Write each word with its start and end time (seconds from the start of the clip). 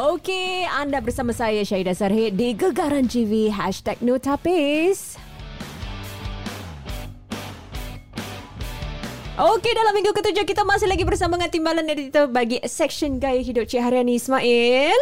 Okey, 0.00 0.64
anda 0.64 0.96
bersama 1.04 1.28
saya 1.28 1.60
Syahidah 1.60 1.92
Sarhid 1.92 2.32
di 2.32 2.56
Gegaran 2.56 3.04
TV 3.04 3.52
Notapis. 4.00 5.20
Okey, 9.36 9.72
dalam 9.76 9.92
minggu 9.92 10.16
ketujuh 10.16 10.48
kita 10.48 10.64
masih 10.64 10.88
lagi 10.88 11.04
bersama 11.04 11.36
dengan 11.36 11.52
timbalan 11.52 11.84
editor 11.84 12.32
bagi 12.32 12.64
section 12.64 13.20
Gaya 13.20 13.44
Hidup 13.44 13.68
Cik 13.68 13.76
Haryani 13.84 14.16
Ismail. 14.16 14.96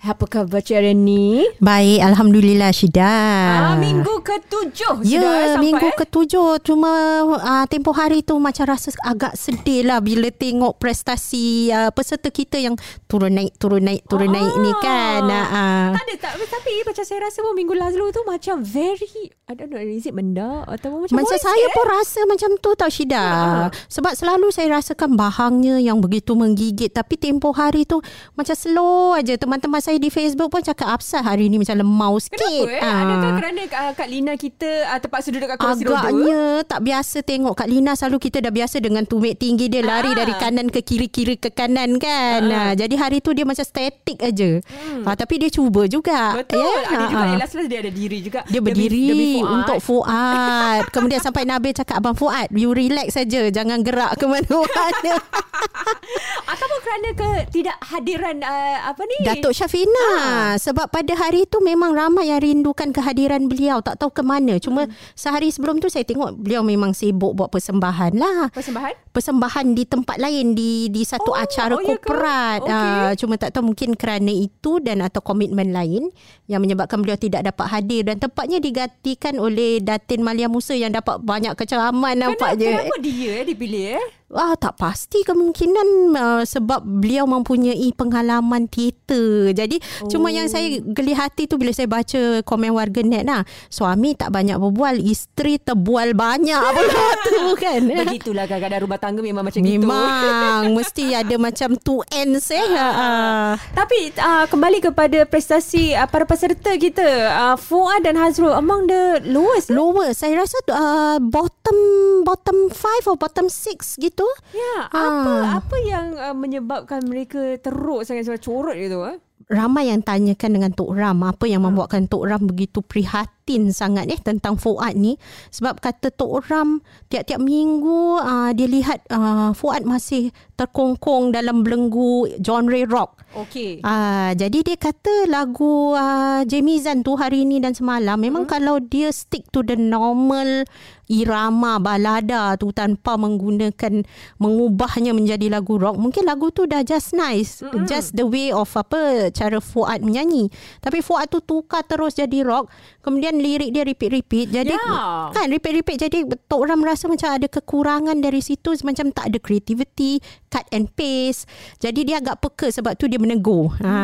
Apa 0.00 0.24
khabar 0.24 0.64
Cik 0.64 0.80
Haryani? 0.80 1.44
Baik, 1.60 2.00
Alhamdulillah 2.00 2.72
Syida. 2.72 3.04
Ah, 3.04 3.76
minggu 3.76 4.24
ketujuh 4.24 5.04
Ya, 5.04 5.20
sudah 5.20 5.36
sampai. 5.52 5.60
minggu 5.60 5.88
eh? 5.92 5.96
ketujuh. 6.00 6.56
Cuma 6.64 6.90
uh, 7.28 7.64
tempoh 7.68 7.92
hari 7.92 8.24
tu 8.24 8.40
macam 8.40 8.64
rasa 8.64 8.96
agak 9.04 9.36
sedih 9.36 9.84
lah 9.84 10.00
bila 10.00 10.32
tengok 10.32 10.80
prestasi 10.80 11.68
uh, 11.68 11.92
peserta 11.92 12.32
kita 12.32 12.56
yang 12.56 12.80
turun 13.04 13.36
naik, 13.36 13.52
turun 13.60 13.84
naik, 13.84 14.00
turun 14.08 14.32
naik 14.32 14.54
ni 14.64 14.72
kan. 14.80 15.20
Uh, 15.28 15.92
Tak 15.92 16.04
ada 16.08 16.14
tak 16.16 16.32
tapi 16.48 16.80
macam 16.80 17.04
saya 17.04 17.20
rasa 17.20 17.44
pun 17.44 17.52
minggu 17.52 17.74
lalu 17.76 18.08
tu 18.08 18.24
macam 18.24 18.64
very 18.64 19.28
I 19.48 19.52
don't 19.52 19.68
know 19.68 19.82
is 19.82 20.06
it 20.06 20.14
mendak 20.14 20.64
atau 20.64 21.02
macam 21.02 21.12
macam 21.12 21.36
saya 21.36 21.66
eh? 21.66 21.74
pun 21.74 21.84
rasa 21.84 22.20
macam 22.24 22.50
tu 22.56 22.70
tau 22.72 22.88
Syida. 22.88 23.18
Ha. 23.18 23.66
Sebab 23.90 24.14
selalu 24.14 24.48
saya 24.48 24.80
rasakan 24.80 25.12
bahangnya 25.12 25.76
yang 25.76 25.98
begitu 25.98 26.32
menggigit. 26.32 26.88
Tapi 26.88 27.18
tempoh 27.18 27.50
hari 27.50 27.84
tu 27.84 27.98
macam 28.32 28.54
slow 28.54 29.18
aja. 29.18 29.34
Teman-teman 29.34 29.82
saya 29.82 29.89
di 29.96 30.08
Facebook 30.08 30.46
pun 30.48 30.60
cakap 30.60 30.92
Absah 30.92 31.24
hari 31.24 31.46
ni 31.46 31.56
macam 31.56 31.74
lemau 31.74 32.14
sikit. 32.16 32.38
Kenapa 32.38 32.70
eh? 32.70 32.80
Ah. 32.80 33.02
Adakah 33.02 33.32
kerana 33.34 33.60
uh, 33.64 33.92
Kak 33.92 34.06
Lina 34.06 34.32
kita 34.34 34.70
uh, 34.86 34.98
terpaksa 34.98 35.28
duduk 35.28 35.48
kat 35.48 35.56
kursi 35.56 35.82
roda? 35.82 35.98
Agaknya 36.04 36.38
tak 36.62 36.80
biasa 36.82 37.18
tengok 37.20 37.54
Kak 37.54 37.66
Lina 37.66 37.92
selalu 37.92 38.18
kita 38.20 38.38
dah 38.38 38.50
biasa 38.50 38.76
dengan 38.78 39.02
tumit 39.02 39.34
tinggi 39.36 39.66
dia 39.66 39.80
lari 39.80 40.10
Ah. 40.10 40.16
dari 40.16 40.34
kanan 40.34 40.68
ke 40.68 40.80
kiri 40.80 41.06
kiri 41.06 41.34
ke 41.34 41.48
kanan 41.48 41.96
kan. 41.96 42.42
Ah. 42.44 42.62
Ha, 42.62 42.76
jadi 42.76 42.94
hari 42.94 43.18
tu 43.18 43.32
dia 43.32 43.42
macam 43.42 43.62
statik 43.62 44.20
aja. 44.20 44.60
Hmm. 44.60 45.02
Ha, 45.02 45.14
tapi 45.14 45.38
dia 45.38 45.48
cuba 45.48 45.86
juga. 45.86 46.36
Betul. 46.36 46.60
Ya? 46.60 46.70
Ada 46.86 47.04
juga 47.04 47.16
Ha, 47.16 47.24
ha. 47.24 47.30
yang 47.30 47.40
last-last 47.40 47.66
dia 47.66 47.78
ada 47.78 47.90
diri 47.90 48.18
juga. 48.20 48.40
Dia 48.44 48.58
Demi- 48.58 48.66
berdiri 48.68 49.02
demi 49.06 49.30
Fuad. 49.36 49.52
untuk 49.56 49.78
Fuad. 49.80 50.82
Kemudian 50.94 51.18
sampai 51.18 51.42
Nabil 51.42 51.72
cakap 51.72 51.96
Abang 51.96 52.12
Fuad, 52.12 52.50
you 52.50 52.70
relax 52.70 53.14
saja, 53.14 53.48
jangan 53.48 53.80
gerak 53.80 54.12
ke 54.14 54.24
mana-mana. 54.24 55.14
Ataupun 56.50 56.78
kerana 56.80 57.08
ke 57.12 57.28
tidak 57.50 57.76
hadiran 57.80 58.36
uh, 58.40 58.78
apa 58.86 59.02
ni? 59.04 59.16
Datuk 59.22 59.52
Syafina 59.80 60.08
Ah. 60.12 60.52
sebab 60.56 60.86
pada 60.86 61.12
hari 61.14 61.44
itu 61.44 61.56
memang 61.58 61.90
ramai 61.90 62.28
yang 62.28 62.38
rindukan 62.38 62.90
kehadiran 62.90 63.46
beliau 63.46 63.80
tak 63.80 63.96
tahu 63.96 64.10
ke 64.10 64.20
mana 64.20 64.56
cuma 64.56 64.84
Hmm. 64.84 64.92
sehari 65.14 65.48
sebelum 65.48 65.78
tu 65.78 65.88
saya 65.88 66.02
tengok 66.02 66.36
beliau 66.36 66.60
memang 66.60 66.92
sibuk 66.92 67.32
buat 67.32 67.48
persembahan 67.48 68.12
lah 68.14 68.48
persembahan. 68.50 68.92
persembahan 69.10 69.66
di 69.72 69.84
tempat 69.84 70.16
lain 70.16 70.52
di 70.52 70.70
di 70.86 71.02
satu 71.02 71.30
Oh, 71.30 71.34
acara 71.34 71.72
oh 71.72 71.80
ya 71.80 71.94
korporat 71.94 72.60
Okey. 72.60 72.72
Ah, 72.72 73.12
cuma 73.14 73.34
tak 73.34 73.50
tahu 73.50 73.70
mungkin 73.70 73.94
kerana 73.94 74.28
itu 74.28 74.78
dan 74.78 75.00
atau 75.00 75.20
komitmen 75.20 75.70
lain 75.70 76.10
yang 76.46 76.60
menyebabkan 76.60 76.98
beliau 76.98 77.16
tidak 77.16 77.44
dapat 77.44 77.66
hadir 77.70 78.02
dan 78.04 78.18
tempatnya 78.18 78.58
digantikan 78.58 79.36
oleh 79.36 79.78
Datin 79.78 80.20
Malia 80.20 80.46
Musa 80.46 80.72
yang 80.72 80.90
dapat 80.90 81.18
banyak 81.18 81.54
keceraman 81.54 82.18
nampaknya 82.18 82.84
Kenapa 82.84 82.96
dia 82.98 83.32
eh, 83.32 83.44
dipilih 83.46 83.84
eh? 83.96 84.06
Ah 84.30 84.54
tak 84.54 84.78
pasti 84.78 85.26
kemungkinan 85.26 86.14
uh, 86.14 86.42
sebab 86.46 86.86
beliau 86.86 87.26
mempunyai 87.26 87.90
pengalaman 87.98 88.70
teater. 88.70 89.50
Jadi 89.50 89.82
oh. 90.06 90.10
cuma 90.10 90.30
yang 90.30 90.46
saya 90.46 90.78
geli 90.78 91.18
hati 91.18 91.50
tu 91.50 91.58
bila 91.58 91.74
saya 91.74 91.90
baca 91.90 92.38
komen 92.46 92.70
warga 92.70 93.02
net 93.02 93.26
lah. 93.26 93.42
Suami 93.66 94.14
tak 94.14 94.30
banyak 94.30 94.54
berbual, 94.54 95.02
isteri 95.02 95.58
terbual 95.58 96.14
banyak 96.14 96.62
pula 96.78 97.06
tu 97.26 97.42
kan. 97.58 97.80
Begitulah 98.06 98.46
kadang-kadang 98.46 98.86
rumah 98.86 99.00
tangga 99.02 99.18
memang 99.18 99.42
macam 99.42 99.66
gitu. 99.66 99.82
Memang 99.82 100.62
mesti 100.78 101.10
ada 101.10 101.34
macam 101.34 101.74
two 101.74 101.98
ends 102.14 102.54
eh. 102.54 102.70
Uh. 102.70 103.58
Tapi 103.74 104.14
uh, 104.14 104.46
kembali 104.46 104.78
kepada 104.78 105.26
prestasi 105.26 105.90
uh, 105.98 106.06
para 106.06 106.22
peserta 106.22 106.70
kita, 106.78 107.34
uh, 107.34 107.56
Fuad 107.58 108.06
dan 108.06 108.14
Hazrul 108.14 108.54
among 108.54 108.86
the 108.86 109.26
lowest. 109.26 109.74
Lower 109.74 110.14
Saya 110.14 110.42
rasa 110.42 110.58
uh, 110.70 111.18
Bottom 111.18 111.78
Bottom 112.22 112.70
five 112.70 113.04
Or 113.10 113.16
bottom 113.16 113.50
six 113.50 113.96
gitu 113.98 114.19
Ya, 114.50 114.88
Ah. 114.90 115.06
apa 115.06 115.32
apa 115.62 115.76
yang 115.82 116.06
uh, 116.16 116.36
menyebabkan 116.36 117.04
mereka 117.06 117.56
teruk 117.58 118.02
sangat 118.04 118.26
sangat 118.26 118.42
corot 118.44 118.76
gitu 118.76 119.02
eh? 119.06 119.18
ramai 119.50 119.90
yang 119.90 119.98
tanyakan 119.98 120.50
dengan 120.62 120.70
Tok 120.70 120.94
Ram 120.94 121.26
apa 121.26 121.44
yang 121.50 121.66
membuatkan 121.66 122.06
Tok 122.06 122.22
Ram 122.22 122.42
begitu 122.46 122.86
prihatin 122.86 123.39
sangat 123.74 124.06
eh 124.06 124.20
tentang 124.20 124.54
Fuad 124.54 124.94
ni 124.94 125.18
sebab 125.50 125.82
kata 125.82 126.14
Tok 126.14 126.46
Ram 126.46 126.78
tiap-tiap 127.10 127.42
minggu 127.42 128.22
uh, 128.22 128.50
dia 128.54 128.68
lihat 128.70 129.02
uh, 129.10 129.50
Fuad 129.56 129.82
masih 129.82 130.30
terkongkong 130.54 131.34
dalam 131.34 131.66
belenggu 131.66 132.30
genre 132.38 132.80
rock 132.86 133.20
Okey. 133.30 133.78
Ah, 133.86 134.34
jadi 134.34 134.66
dia 134.66 134.74
kata 134.74 135.30
lagu 135.30 135.94
uh, 135.94 136.42
Jamie 136.42 136.82
Zan 136.82 137.06
tu 137.06 137.14
hari 137.14 137.46
ni 137.46 137.62
dan 137.62 137.78
semalam 137.78 138.18
memang 138.18 138.42
hmm. 138.42 138.50
kalau 138.50 138.82
dia 138.82 139.14
stick 139.14 139.46
to 139.54 139.62
the 139.62 139.78
normal 139.78 140.66
irama 141.06 141.78
balada 141.82 142.54
tu 142.58 142.70
tanpa 142.70 143.14
menggunakan 143.18 144.06
mengubahnya 144.38 145.10
menjadi 145.10 145.50
lagu 145.50 145.78
rock 145.78 145.98
mungkin 145.98 146.22
lagu 146.22 146.54
tu 146.54 146.70
dah 146.70 146.86
just 146.86 147.14
nice 147.14 147.66
hmm. 147.66 147.86
just 147.86 148.14
the 148.14 148.22
way 148.22 148.54
of 148.54 148.70
apa 148.74 149.30
cara 149.30 149.58
Fuad 149.62 150.02
menyanyi 150.02 150.50
tapi 150.82 150.98
Fuad 150.98 151.30
tu 151.30 151.38
tukar 151.38 151.86
terus 151.86 152.18
jadi 152.18 152.42
rock 152.42 152.70
kemudian 153.02 153.39
lirik 153.40 153.72
dia 153.72 153.82
repeat-repeat. 153.82 154.52
Jadi 154.52 154.74
Ya. 154.76 155.32
kan 155.32 155.48
repeat-repeat. 155.48 155.98
Jadi 156.06 156.18
Tok 156.46 156.62
Ram 156.68 156.84
rasa 156.84 157.08
macam 157.08 157.32
ada 157.32 157.48
kekurangan 157.48 158.20
dari 158.20 158.44
situ. 158.44 158.76
Macam 158.84 159.10
tak 159.10 159.32
ada 159.32 159.38
creativity 159.40 160.20
cut 160.50 160.66
and 160.68 160.90
paste. 160.92 161.46
Jadi 161.78 162.04
dia 162.04 162.18
agak 162.18 162.42
peka 162.42 162.68
sebab 162.68 162.98
tu 162.98 163.06
dia 163.06 163.16
menegur. 163.16 163.70
Ha 163.80 163.96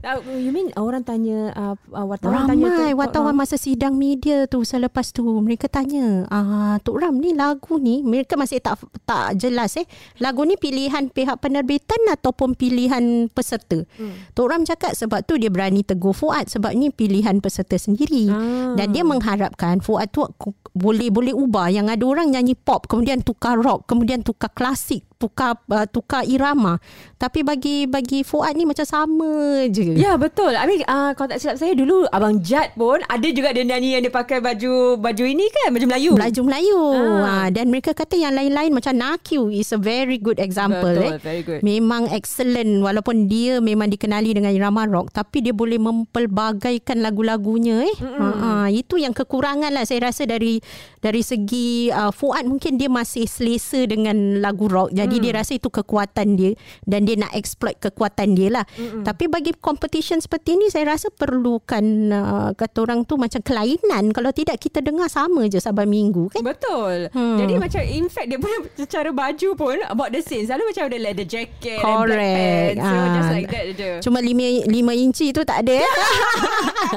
Uh, 0.00 0.16
you 0.40 0.48
mean 0.48 0.72
orang 0.80 1.04
tanya 1.04 1.52
uh, 1.52 1.76
wartawan 1.92 2.48
tanya 2.48 2.72
Ramai 2.72 2.88
tu- 2.88 2.96
wartawan 2.96 3.34
masa 3.36 3.60
sidang 3.60 3.92
media 3.92 4.48
tu 4.48 4.64
selepas 4.64 5.12
tu. 5.12 5.20
Mereka 5.20 5.68
tanya 5.68 6.24
ah 6.32 6.80
Tok 6.80 7.04
Ram 7.04 7.20
ni 7.20 7.36
lagu 7.36 7.76
ni? 7.76 8.00
Mereka 8.00 8.32
masih 8.34 8.64
tak 8.64 8.80
tak 9.04 9.36
jelas 9.36 9.76
eh. 9.76 9.84
Lagu 10.16 10.48
ni 10.48 10.56
pilihan 10.56 11.12
pihak 11.12 11.44
penerbitan 11.44 12.00
ataupun 12.08 12.56
pilihan 12.56 13.28
peserta. 13.28 13.84
Hmm. 14.00 14.16
Tok 14.32 14.48
Ram 14.48 14.64
cakap 14.64 14.96
sebab 14.96 15.20
tu 15.22 15.36
dia 15.36 15.52
berani 15.52 15.84
tegur 15.84 16.16
Fuad 16.16 16.48
sebab 16.48 16.72
ni 16.72 16.88
pilihan 16.88 17.36
peserta 17.38 17.76
sendiri. 17.76 18.32
Ah. 18.32 18.72
dan 18.74 18.96
dia 18.96 19.04
mengharapkan 19.04 19.84
Fuad 19.84 20.08
tu 20.10 20.24
boleh 20.72 21.12
boleh 21.12 21.36
ubah 21.36 21.68
yang 21.68 21.92
ada 21.92 22.02
orang 22.02 22.32
nyanyi 22.32 22.56
pop 22.56 22.88
kemudian 22.88 23.20
tukar 23.20 23.58
rock 23.58 23.84
kemudian 23.84 24.22
tukar 24.22 24.48
klasik 24.50 25.04
tukar 25.20 25.60
uh, 25.68 25.84
tukar 25.84 26.24
irama 26.24 26.80
tapi 27.20 27.44
bagi 27.44 27.84
bagi 27.84 28.24
Fuad 28.24 28.56
ni 28.56 28.64
macam 28.64 28.88
sama 28.88 29.68
je 29.68 29.92
Ya 30.00 30.16
betul. 30.16 30.56
I 30.56 30.64
mean 30.64 30.80
uh, 30.88 31.12
kalau 31.12 31.28
tak 31.28 31.44
silap 31.44 31.60
saya 31.60 31.76
dulu 31.76 32.08
abang 32.08 32.40
Jad 32.40 32.72
pun 32.72 33.04
ada 33.04 33.28
juga 33.28 33.52
dia 33.52 33.68
nyanyi 33.68 34.00
yang 34.00 34.02
dia 34.08 34.14
pakai 34.14 34.40
baju 34.40 34.96
baju 34.96 35.24
ini 35.28 35.44
kan 35.52 35.76
baju 35.76 35.86
Melayu. 35.92 36.12
Belajar 36.16 36.42
Melayu. 36.42 36.80
Ah. 36.96 37.20
Ha. 37.20 37.32
dan 37.52 37.68
mereka 37.68 37.92
kata 37.92 38.16
yang 38.16 38.32
lain-lain 38.32 38.72
macam 38.72 38.96
Nakyu 38.96 39.52
is 39.52 39.68
a 39.76 39.80
very 39.80 40.16
good 40.16 40.40
example. 40.40 40.96
Betul, 40.96 41.20
eh. 41.20 41.20
very 41.20 41.42
good. 41.44 41.60
Memang 41.60 42.08
excellent 42.08 42.80
walaupun 42.80 43.28
dia 43.28 43.60
memang 43.60 43.92
dikenali 43.92 44.32
dengan 44.32 44.56
irama 44.56 44.88
rock 44.88 45.12
tapi 45.12 45.44
dia 45.44 45.52
boleh 45.52 45.76
mempelbagaikan 45.76 47.04
lagu-lagunya 47.04 47.84
eh. 47.84 47.94
Ha, 48.00 48.28
ha, 48.32 48.50
itu 48.72 48.96
yang 48.96 49.10
kekurangan 49.10 49.70
lah 49.70 49.82
saya 49.82 50.06
rasa 50.06 50.24
dari 50.24 50.62
dari 50.96 51.20
segi 51.20 51.88
uh, 51.88 52.10
Fuad 52.10 52.44
mungkin 52.44 52.74
dia 52.74 52.86
masih 52.86 53.24
selesa 53.24 53.84
dengan 53.84 54.14
lagu 54.38 54.66
rock. 54.66 54.90
Jadi 54.90 55.16
Mm. 55.16 55.22
dia 55.22 55.32
rasa 55.34 55.52
itu 55.52 55.68
kekuatan 55.68 56.28
dia 56.34 56.52
dan 56.82 57.02
dia 57.02 57.16
nak 57.16 57.32
exploit 57.32 57.76
kekuatan 57.76 58.32
dia 58.32 58.48
lah. 58.52 58.64
Mm-mm. 58.72 59.02
Tapi 59.02 59.26
bagi 59.26 59.52
competition 59.52 60.16
seperti 60.16 60.54
ni 60.54 60.68
saya 60.68 60.90
rasa 60.90 61.10
perlukan 61.10 61.82
uh, 62.08 62.50
kata 62.52 62.78
orang 62.80 63.02
tu 63.02 63.14
macam 63.14 63.40
kelainan. 63.40 64.10
Kalau 64.10 64.30
tidak 64.30 64.56
kita 64.56 64.80
dengar 64.80 65.06
sama 65.06 65.46
je 65.46 65.58
saban 65.58 65.86
minggu 65.86 66.30
kan. 66.30 66.40
Betul. 66.40 67.10
Hmm. 67.10 67.36
Jadi 67.36 67.54
macam 67.56 67.80
in 67.82 68.06
fact 68.06 68.26
dia 68.26 68.36
punya 68.36 68.58
secara 68.80 69.10
baju 69.10 69.48
pun 69.54 69.76
about 69.84 70.08
the 70.08 70.20
same. 70.20 70.44
Selalu 70.44 70.70
macam 70.70 70.84
ada 70.84 70.98
leather 71.00 71.24
jacket 71.24 71.78
and 71.78 71.96
black 72.00 72.08
Correct. 72.08 72.36
pants. 72.36 72.82
So 72.82 72.94
Ah. 72.94 73.08
just 73.12 73.30
like 73.30 73.48
that 73.48 73.64
je. 73.72 73.90
Cuma 74.00 74.18
5 74.18 74.30
5 74.64 74.70
inci 74.96 75.26
tu 75.30 75.42
tak 75.42 75.58
ada. 75.60 75.78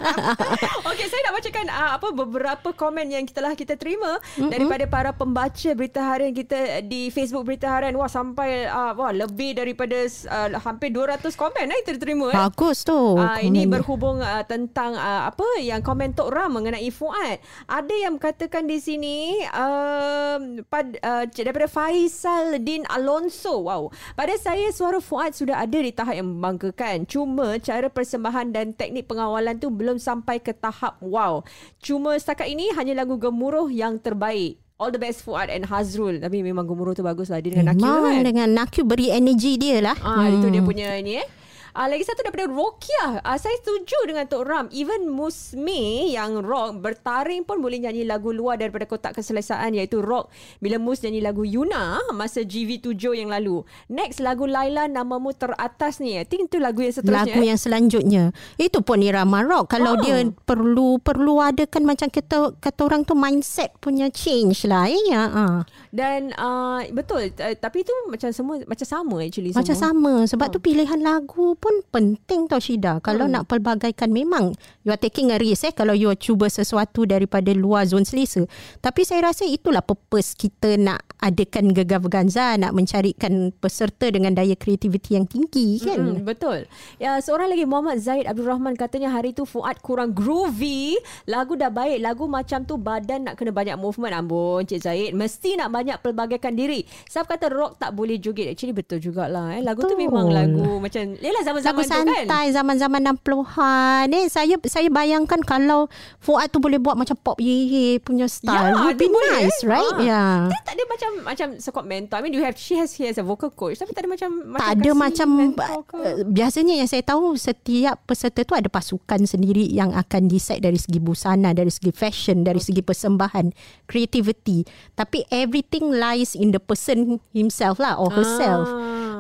Okey, 0.90 1.06
saya 1.06 1.22
nak 1.24 1.34
bacakan 1.36 1.63
uh, 1.68 2.00
apa 2.00 2.12
beberapa 2.12 2.72
komen 2.74 3.12
yang 3.12 3.24
telah 3.30 3.54
kita 3.54 3.76
terima 3.76 4.18
mm-hmm. 4.18 4.50
daripada 4.50 4.86
para 4.88 5.10
pembaca 5.12 5.70
berita 5.76 6.02
harian 6.04 6.34
kita 6.34 6.84
di 6.86 7.12
Facebook 7.12 7.48
Berita 7.48 7.70
Harian. 7.70 7.96
Wah, 8.00 8.10
sampai 8.10 8.68
uh, 8.68 8.96
wah 8.96 9.12
lebih 9.12 9.58
daripada 9.58 10.06
uh, 10.06 10.50
hampir 10.62 10.90
200 10.94 11.24
komen 11.36 11.66
eh 11.70 11.82
kita 11.86 12.00
terima 12.00 12.32
eh. 12.32 12.38
Bagus 12.38 12.88
tu. 12.88 12.96
Uh, 13.20 13.40
ini 13.42 13.68
berhubung 13.68 14.24
uh, 14.24 14.44
tentang 14.48 14.96
uh, 14.96 15.28
apa 15.30 15.46
yang 15.60 15.84
komen 15.84 16.16
Tok 16.16 16.30
Ram 16.32 16.56
mengenai 16.56 16.90
Fuad. 16.94 17.42
Ada 17.68 17.96
yang 17.96 18.16
katakan 18.22 18.70
di 18.70 18.78
sini 18.80 19.44
um, 19.52 20.62
pad, 20.68 20.98
uh, 21.02 21.26
daripada 21.30 21.68
Faisal 21.68 22.62
Din 22.62 22.86
Alonso. 22.90 23.66
Wow. 23.66 23.92
Pada 24.14 24.36
saya 24.38 24.70
suara 24.72 25.02
Fuad 25.02 25.34
sudah 25.34 25.62
ada 25.62 25.78
di 25.78 25.92
tahap 25.92 26.16
yang 26.18 26.30
membanggakan. 26.30 27.06
Cuma 27.10 27.58
cara 27.60 27.90
persembahan 27.90 28.54
dan 28.54 28.72
teknik 28.74 29.10
pengawalan 29.10 29.58
tu 29.58 29.74
belum 29.74 29.98
sampai 29.98 30.40
ke 30.40 30.54
tahap 30.56 31.00
wow. 31.02 31.42
Cuma 31.84 32.16
setakat 32.16 32.48
ini 32.50 32.72
hanya 32.74 33.04
lagu 33.04 33.20
gemuruh 33.20 33.68
yang 33.70 34.00
terbaik. 34.00 34.60
All 34.82 34.90
the 34.90 35.00
best 35.00 35.22
Fuad 35.24 35.48
and 35.54 35.70
Hazrul. 35.70 36.20
Tapi 36.20 36.42
memang 36.44 36.66
gemuruh 36.66 36.98
tu 36.98 37.06
bagus 37.06 37.30
lah. 37.30 37.40
Dia 37.40 37.56
dengan 37.56 37.72
Nakil 37.72 37.86
Memang 37.86 38.16
kan. 38.20 38.24
dengan 38.26 38.48
Nakyu 38.52 38.84
beri 38.84 39.08
energi 39.14 39.56
dia 39.56 39.78
lah. 39.80 39.96
Ah, 40.02 40.28
hmm. 40.28 40.36
itu 40.42 40.48
dia 40.50 40.62
punya 40.66 40.88
ni 41.00 41.22
eh. 41.22 41.28
Uh, 41.74 41.90
lagi 41.90 42.06
satu 42.06 42.22
daripada 42.22 42.46
Rokia. 42.46 43.18
Uh, 43.26 43.34
saya 43.34 43.58
setuju 43.58 43.98
dengan 44.06 44.30
Tok 44.30 44.46
Ram. 44.46 44.66
Even 44.70 45.10
Musme 45.10 46.06
yang 46.06 46.46
rock 46.46 46.78
bertaring 46.78 47.42
pun 47.42 47.66
boleh 47.66 47.82
nyanyi 47.82 48.06
lagu 48.06 48.30
luar 48.30 48.62
daripada 48.62 48.86
kotak 48.86 49.18
keselesaan 49.18 49.74
iaitu 49.74 49.98
rock 49.98 50.30
bila 50.62 50.78
Mus 50.78 51.02
nyanyi 51.02 51.26
lagu 51.26 51.42
Yuna 51.42 51.98
masa 52.14 52.46
GV7 52.46 52.94
yang 53.18 53.34
lalu. 53.34 53.66
Next 53.90 54.22
lagu 54.22 54.46
Laila 54.46 54.86
namamu 54.86 55.34
teratas 55.34 55.98
ni. 55.98 56.14
I 56.14 56.30
think 56.30 56.54
itu 56.54 56.62
lagu 56.62 56.86
yang 56.86 56.94
seterusnya. 56.94 57.34
Lagu 57.34 57.42
yang 57.42 57.58
selanjutnya. 57.58 58.24
Itu 58.62 58.86
pun 58.86 59.02
irama 59.02 59.42
rock. 59.42 59.74
Kalau 59.74 59.98
Oh. 59.98 60.02
dia 60.02 60.26
perlu 60.46 61.02
perlu 61.02 61.42
adakan 61.42 61.90
macam 61.90 62.10
kita 62.10 62.54
kata 62.62 62.82
orang 62.86 63.02
tu 63.02 63.18
mindset 63.18 63.74
punya 63.82 64.14
change 64.14 64.70
lah. 64.70 64.86
Eh? 64.86 65.02
Ya, 65.10 65.26
ah. 65.26 65.58
Dan 65.90 66.38
uh, 66.38 66.86
betul 66.94 67.34
uh, 67.34 67.54
tapi 67.58 67.82
itu 67.82 67.94
macam 68.10 68.30
semua 68.30 68.62
macam 68.66 68.86
sama 68.86 69.22
actually 69.22 69.54
Macam 69.54 69.78
sama 69.78 70.26
Sebab 70.26 70.50
tu 70.50 70.58
pilihan 70.62 70.98
lagu 71.02 71.54
pun 71.64 71.80
penting 71.88 72.52
tau 72.52 72.60
Syida 72.60 73.00
Kalau 73.00 73.32
Hmm. 73.32 73.40
nak 73.40 73.44
pelbagaikan 73.48 74.12
Memang 74.12 74.52
You 74.84 74.92
are 74.92 75.00
taking 75.00 75.32
a 75.32 75.40
risk 75.40 75.64
eh 75.64 75.72
Kalau 75.72 75.96
you 75.96 76.12
cuba 76.20 76.52
sesuatu 76.52 77.08
Daripada 77.08 77.56
luar 77.56 77.88
zon 77.88 78.04
selesa 78.04 78.44
Tapi 78.84 79.08
saya 79.08 79.32
rasa 79.32 79.48
itulah 79.48 79.80
purpose 79.80 80.36
Kita 80.36 80.76
nak 80.76 81.13
adakan 81.24 81.72
gegar 81.72 81.98
berganza 81.98 82.54
Nak 82.54 82.72
mencarikan 82.72 83.32
peserta 83.54 84.08
Dengan 84.08 84.32
daya 84.32 84.54
kreativiti 84.54 85.14
yang 85.14 85.24
tinggi 85.24 85.80
kan 85.80 85.96
Hmm, 85.96 86.22
betul. 86.22 86.66
Ya, 86.98 87.16
seorang 87.18 87.48
lagi 87.48 87.64
Muhammad 87.64 87.98
Zaid 87.98 88.26
Abdul 88.26 88.44
Rahman 88.46 88.74
katanya 88.74 89.08
hari 89.10 89.32
tu 89.32 89.44
Fuad 89.44 89.80
kurang 89.80 90.12
groovy. 90.12 90.98
Lagu 91.26 91.54
dah 91.54 91.70
baik, 91.70 92.02
lagu 92.02 92.26
macam 92.26 92.62
tu 92.62 92.76
badan 92.76 93.24
nak 93.24 93.36
kena 93.36 93.50
banyak 93.50 93.76
movement. 93.76 94.12
Ambon 94.12 94.64
Cik 94.64 94.80
Zaid, 94.80 95.12
mesti 95.12 95.56
nak 95.56 95.70
banyak 95.70 95.96
pelbagaikan 95.98 96.52
diri. 96.52 96.82
Siapa 97.06 97.34
kata 97.34 97.48
rock 97.48 97.78
tak 97.78 97.94
boleh 97.94 98.18
joget? 98.18 98.50
Actually 98.50 98.74
betul 98.74 98.98
jugalah 99.00 99.54
eh. 99.54 99.62
Lagu 99.62 99.80
tu 99.80 99.90
Betul. 99.90 100.02
memang 100.02 100.28
lagu 100.28 100.78
macam 100.78 101.02
yalah 101.16 101.44
zaman-zaman 101.44 101.78
Lagu 101.78 101.86
tu 101.86 101.94
kan. 101.94 102.06
santai 102.10 102.46
zaman-zaman 102.50 103.02
60-an 103.16 104.08
eh 104.10 104.26
saya 104.28 104.56
saya 104.66 104.90
bayangkan 104.90 105.40
kalau 105.40 105.88
Fuad 106.20 106.50
tu 106.50 106.58
boleh 106.58 106.78
buat 106.78 106.96
macam 106.96 107.16
pop 107.16 107.38
ye 107.38 107.64
punya 108.00 108.26
style 108.26 108.76
would 108.82 108.98
be 108.98 109.08
nice 109.08 109.62
eh. 109.62 109.70
right 109.70 109.94
Ah. 109.94 110.02
yeah 110.02 110.36
Dia 110.48 110.60
tak 110.64 110.74
ada 110.74 110.84
macam 110.86 111.10
macam 111.22 111.48
sekot 111.62 111.86
mentor. 111.86 112.18
I 112.18 112.22
mean 112.26 112.34
you 112.34 112.42
have 112.42 112.58
she 112.58 112.74
has 112.82 112.98
he 112.98 113.06
has 113.06 113.22
a 113.22 113.26
vocal 113.26 113.54
coach 113.54 113.78
tapi 113.78 113.94
tak 113.94 114.08
ada 114.08 114.10
macam 114.10 114.30
tak 114.58 114.70
ada 114.80 114.92
macam 114.98 115.28
mentor 115.30 115.80
ke. 115.86 115.98
uh, 116.02 116.16
biasanya 116.26 116.74
yang 116.82 116.90
saya 116.90 117.06
tahu 117.06 117.38
setiap 117.38 118.02
peserta 118.10 118.42
tu 118.42 118.58
ada 118.58 118.66
pasukan 118.72 119.22
sendiri 119.30 119.70
yang 119.70 119.94
akan 119.94 120.26
decide 120.26 120.66
dari 120.66 120.82
segi 120.82 120.98
busana 120.98 121.54
dari 121.54 121.70
segi 121.70 121.94
fashion 121.94 122.42
dari 122.42 122.64
segi 122.64 122.82
persembahan 122.82 123.54
creativity 123.86 124.66
tapi 124.98 125.22
everything 125.30 125.94
lies 125.94 126.34
in 126.34 126.50
the 126.50 126.62
person 126.62 127.22
himself 127.36 127.78
lah 127.78 128.00
or 128.00 128.10
herself 128.10 128.66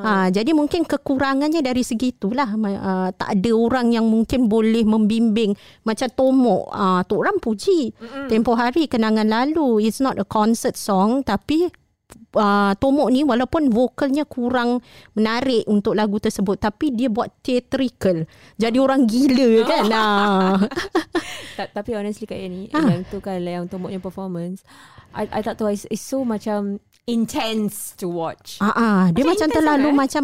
Ah. 0.03 0.27
Ha, 0.27 0.35
jadi 0.35 0.51
mungkin 0.51 0.83
kekurangannya 0.83 1.63
dari 1.63 1.79
segi 1.79 2.11
itulah 2.11 2.59
uh, 2.59 3.09
tak 3.15 3.39
ada 3.39 3.51
orang 3.55 3.95
yang 3.95 4.03
mungkin 4.03 4.51
boleh 4.51 4.83
membimbing 4.83 5.55
macam 5.87 6.11
Tomok 6.11 6.67
uh, 6.75 7.01
Tok 7.07 7.21
Ram 7.23 7.37
puji 7.39 7.95
Mm-mm. 7.95 8.27
tempoh 8.27 8.59
hari 8.59 8.91
kenangan 8.91 9.31
lalu 9.31 9.87
it's 9.87 10.03
not 10.03 10.19
a 10.19 10.27
concert 10.27 10.75
song 10.75 11.23
tapi 11.23 11.71
uh, 12.35 12.73
Tomok 12.75 13.09
ni 13.09 13.21
walaupun 13.21 13.69
vokalnya 13.69 14.23
kurang 14.23 14.81
menarik 15.13 15.63
untuk 15.65 15.93
lagu 15.93 16.17
tersebut 16.17 16.57
tapi 16.57 16.89
dia 16.89 17.07
buat 17.07 17.29
theatrical 17.39 18.25
jadi 18.55 18.77
orang 18.77 19.05
gila 19.05 19.49
kan 19.71 19.85
ah. 19.89 20.57
Ta- 21.57 21.69
tapi 21.71 21.93
honestly 21.93 22.25
kat 22.25 22.41
ni 22.45 22.69
Ah. 22.69 22.85
yang 22.89 23.05
tu 23.05 23.17
kan 23.17 23.39
yang 23.39 23.65
Tomoknya 23.65 23.97
performance 23.97 24.65
I, 25.13 25.29
I 25.29 25.41
tak 25.41 25.57
tahu 25.57 25.69
it's, 25.69 25.85
it's 25.87 26.01
so 26.01 26.25
macam 26.25 26.81
intense 27.03 27.91
to 27.93 28.07
watch. 28.07 28.57
Ah, 28.57 28.71
ah, 28.73 29.01
dia 29.11 29.27
Macam 29.27 29.35
macam 29.35 29.47
terlalu 29.51 29.83
sangat, 29.83 29.91
eh? 29.91 29.99
macam 29.99 30.23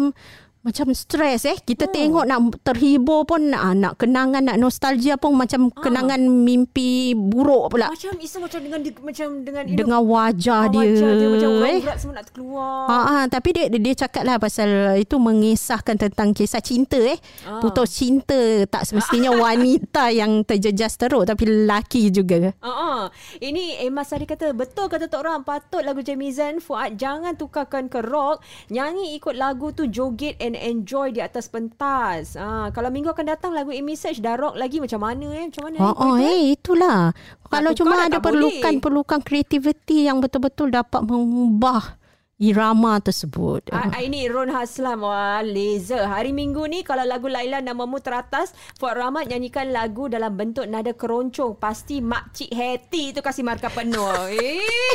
macam 0.60 0.92
stres 0.92 1.48
eh. 1.48 1.56
Kita 1.56 1.88
hmm. 1.88 1.94
tengok 1.96 2.24
nak 2.28 2.40
terhibur 2.60 3.24
pun 3.24 3.48
nak, 3.48 3.72
nak 3.80 3.92
kenangan 3.96 4.44
nak 4.44 4.60
nostalgia 4.60 5.16
pun 5.16 5.32
macam 5.32 5.72
Ah. 5.72 5.80
kenangan 5.80 6.20
mimpi 6.20 7.16
buruk 7.16 7.72
pula. 7.72 7.88
Macam 7.88 8.12
Isa 8.20 8.36
macam 8.36 8.60
dengan 8.60 8.80
macam 9.00 9.28
dengan 9.40 9.62
you 9.64 9.76
Dengan 9.76 10.00
wajah 10.04 10.68
know, 10.68 10.72
dia. 10.76 10.92
wajah 10.92 11.10
dia 11.16 11.28
macam 11.32 11.50
eh. 11.64 11.80
semua 11.96 12.14
nak 12.20 12.24
terkeluar. 12.28 12.76
Ha, 12.92 12.96
ha, 13.00 13.16
tapi 13.32 13.48
dia 13.56 13.64
dia 13.72 13.94
cakap 13.96 14.22
lah 14.28 14.36
pasal 14.36 15.00
itu 15.00 15.16
mengisahkan 15.16 15.96
tentang 15.96 16.36
kisah 16.36 16.60
cinta 16.60 17.00
eh. 17.00 17.16
Ah. 17.48 17.64
Putus 17.64 17.96
cinta 17.96 18.68
tak 18.68 18.84
semestinya 18.84 19.32
wanita 19.44 20.12
yang 20.12 20.44
terjejas 20.44 21.00
teruk 21.00 21.24
tapi 21.24 21.48
lelaki 21.48 22.12
juga. 22.12 22.52
Uh-uh. 22.60 23.08
Ini 23.40 23.80
Emma 23.88 24.04
Sari 24.04 24.28
kata 24.28 24.52
betul 24.52 24.92
kata 24.92 25.08
Tok 25.08 25.22
Ram 25.24 25.40
patut 25.40 25.80
lagu 25.80 26.04
Jamizan 26.04 26.60
Fuad 26.60 27.00
jangan 27.00 27.32
tukarkan 27.38 27.88
ke 27.88 28.04
rock 28.04 28.44
nyanyi 28.68 29.16
ikut 29.16 29.32
lagu 29.38 29.72
tu 29.72 29.88
joget 29.88 30.36
and 30.42 30.49
enjoy 30.56 31.12
di 31.12 31.20
atas 31.20 31.46
pentas. 31.52 32.34
Ah 32.34 32.72
kalau 32.72 32.88
minggu 32.88 33.12
akan 33.12 33.26
datang 33.36 33.52
lagu 33.52 33.70
Amy 33.70 33.94
Search 33.94 34.18
dah 34.24 34.34
rock 34.34 34.56
lagi 34.56 34.80
macam 34.80 35.04
mana 35.04 35.26
eh 35.36 35.46
macam 35.46 35.62
mana 35.68 35.76
Oh, 35.78 35.94
oh 35.94 36.14
eh 36.16 36.56
itulah. 36.56 37.12
Kalau 37.50 37.70
cuma 37.76 38.06
ada 38.06 38.18
tak 38.18 38.30
perlukan 38.30 38.74
boleh. 38.78 38.82
perlukan 38.82 39.20
kreativiti 39.20 40.06
yang 40.06 40.22
betul-betul 40.22 40.70
dapat 40.70 41.02
mengubah 41.04 41.99
irama 42.40 42.96
tersebut. 42.98 43.68
Ah, 43.68 43.92
ah, 43.92 44.00
ini 44.00 44.24
Ron 44.24 44.48
Haslam 44.48 45.04
Wah 45.04 45.44
laser 45.44 46.08
Hari 46.08 46.32
Minggu 46.32 46.64
ni 46.64 46.80
Kalau 46.80 47.04
lagu 47.04 47.28
Laila 47.28 47.60
Namamu 47.60 48.00
teratas 48.00 48.50
Fuad 48.80 48.96
Rahmat 48.96 49.28
nyanyikan 49.28 49.68
lagu 49.68 50.08
Dalam 50.08 50.32
bentuk 50.32 50.64
nada 50.64 50.90
keroncong 50.90 51.54
Pasti 51.54 52.00
Makcik 52.00 52.48
Hetty 52.48 53.12
tu 53.12 53.20
Kasih 53.20 53.44
markah 53.44 53.68
penuh 53.68 54.08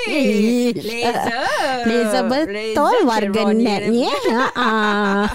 Eh. 0.09 0.73
Laser 0.73 1.85
Laser 1.85 2.23
betul 2.25 2.49
Laser 2.49 3.05
warga 3.05 3.41
Ron 3.45 3.55
ni. 3.55 3.63
netnya. 3.63 4.13
Ha. 4.57 4.69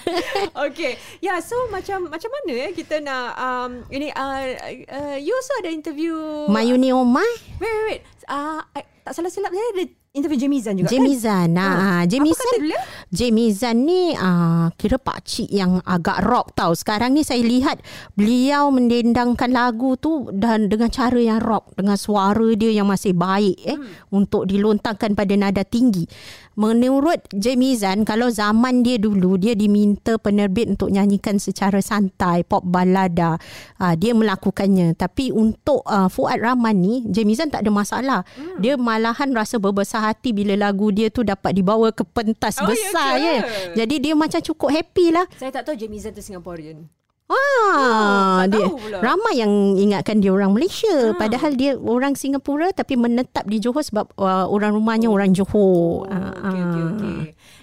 Okay 0.67 0.99
Ya 1.23 1.39
so 1.39 1.55
macam 1.69 2.11
Macam 2.11 2.31
mana 2.33 2.53
eh 2.61 2.71
Kita 2.75 2.99
nak 2.99 3.29
um, 3.37 3.71
Ini 3.87 4.11
uh, 4.11 4.43
uh, 4.91 5.17
You 5.17 5.31
also 5.33 5.53
ada 5.63 5.71
interview 5.71 6.15
Mayuni 6.51 6.91
Omar 6.91 7.27
Wait 7.57 7.71
wait 7.71 7.85
wait 7.87 8.03
uh, 8.27 8.67
I, 8.75 8.83
Tak 9.07 9.15
salah 9.15 9.31
silap 9.31 9.55
Saya 9.55 9.69
ada 9.79 10.00
interview 10.11 10.43
Jamizan 10.43 10.75
juga 10.75 10.91
Jamie 10.91 11.15
kan 11.15 11.23
Zan. 11.23 11.51
Ha, 11.55 11.67
Ah. 11.71 12.03
Jamie 12.03 12.35
Apa 12.35 12.43
kata 12.43 12.51
Zan. 12.51 12.61
beliau? 12.61 12.83
Jamie 13.11 13.51
Zan 13.55 13.77
ni 13.87 14.03
uh, 14.15 14.67
kira 14.75 14.99
pakcik 14.99 15.47
yang 15.47 15.79
agak 15.87 16.19
rock 16.27 16.51
tau. 16.59 16.75
Sekarang 16.75 17.15
ni 17.15 17.23
saya 17.23 17.43
lihat 17.47 17.79
beliau 18.19 18.75
mendendangkan 18.75 19.51
lagu 19.55 19.95
tu 19.95 20.27
dan 20.35 20.67
dengan 20.67 20.91
cara 20.91 21.15
yang 21.15 21.39
rock. 21.39 21.79
Dengan 21.79 21.95
suara 21.95 22.43
dia 22.59 22.75
yang 22.75 22.91
masih 22.91 23.15
baik 23.15 23.57
eh. 23.63 23.79
Hmm. 23.79 23.87
Untuk 24.11 24.51
dilontangkan 24.51 25.15
pada 25.15 25.35
nada 25.39 25.63
tinggi. 25.63 26.11
Menurut 26.59 27.25
Jamie 27.33 27.79
Zan, 27.79 28.05
kalau 28.05 28.29
zaman 28.29 28.83
dia 28.85 29.01
dulu, 29.01 29.39
dia 29.41 29.55
diminta 29.57 30.19
penerbit 30.21 30.69
untuk 30.69 30.93
nyanyikan 30.93 31.41
secara 31.41 31.79
santai, 31.81 32.43
pop 32.45 32.61
balada. 32.67 33.39
Uh, 33.81 33.95
dia 33.97 34.13
melakukannya. 34.13 34.93
Tapi 34.93 35.31
untuk 35.33 35.87
uh, 35.87 36.11
Fuad 36.13 36.43
Rahman 36.43 36.77
ni, 36.83 36.95
Jamie 37.09 37.39
Zan 37.39 37.49
tak 37.49 37.65
ada 37.65 37.71
masalah. 37.73 38.21
Hmm. 38.37 38.61
Dia 38.61 38.75
malahan 38.77 39.33
rasa 39.33 39.57
berbesar 39.57 40.00
hati 40.01 40.33
bila 40.33 40.57
lagu 40.57 40.89
dia 40.89 41.13
tu 41.13 41.21
dapat 41.21 41.53
dibawa 41.53 41.93
ke 41.93 42.03
pentas 42.03 42.57
Oh, 42.59 42.65
ya 42.65 42.73
besar 42.73 43.13
ya. 43.17 43.37
Jadi 43.77 43.95
dia 44.01 44.15
macam 44.17 44.41
cukup 44.41 44.73
happy 44.73 45.13
lah. 45.13 45.29
Saya 45.37 45.53
tak 45.53 45.69
tahu 45.69 45.77
Jamizan 45.77 46.11
tu 46.11 46.25
Singaporean 46.25 46.89
Ah, 47.31 48.43
tak 48.43 48.59
dia 48.59 48.67
ramai 48.99 49.39
yang 49.39 49.79
ingatkan 49.79 50.19
dia 50.19 50.35
orang 50.35 50.51
Malaysia 50.51 51.15
padahal 51.15 51.55
dia 51.55 51.79
orang 51.79 52.19
Singapura 52.19 52.75
tapi 52.75 52.99
menetap 52.99 53.47
di 53.47 53.63
Johor 53.63 53.87
sebab 53.87 54.11
uh, 54.19 54.51
orang 54.51 54.75
rumahnya 54.75 55.07
orang 55.07 55.31
Johor. 55.31 56.11
Oh, 56.11 56.11
Ah, 56.11 56.35
okay, 56.35 56.59
okay, 56.59 56.83
ah. 56.83 56.91
okay. 56.91 57.19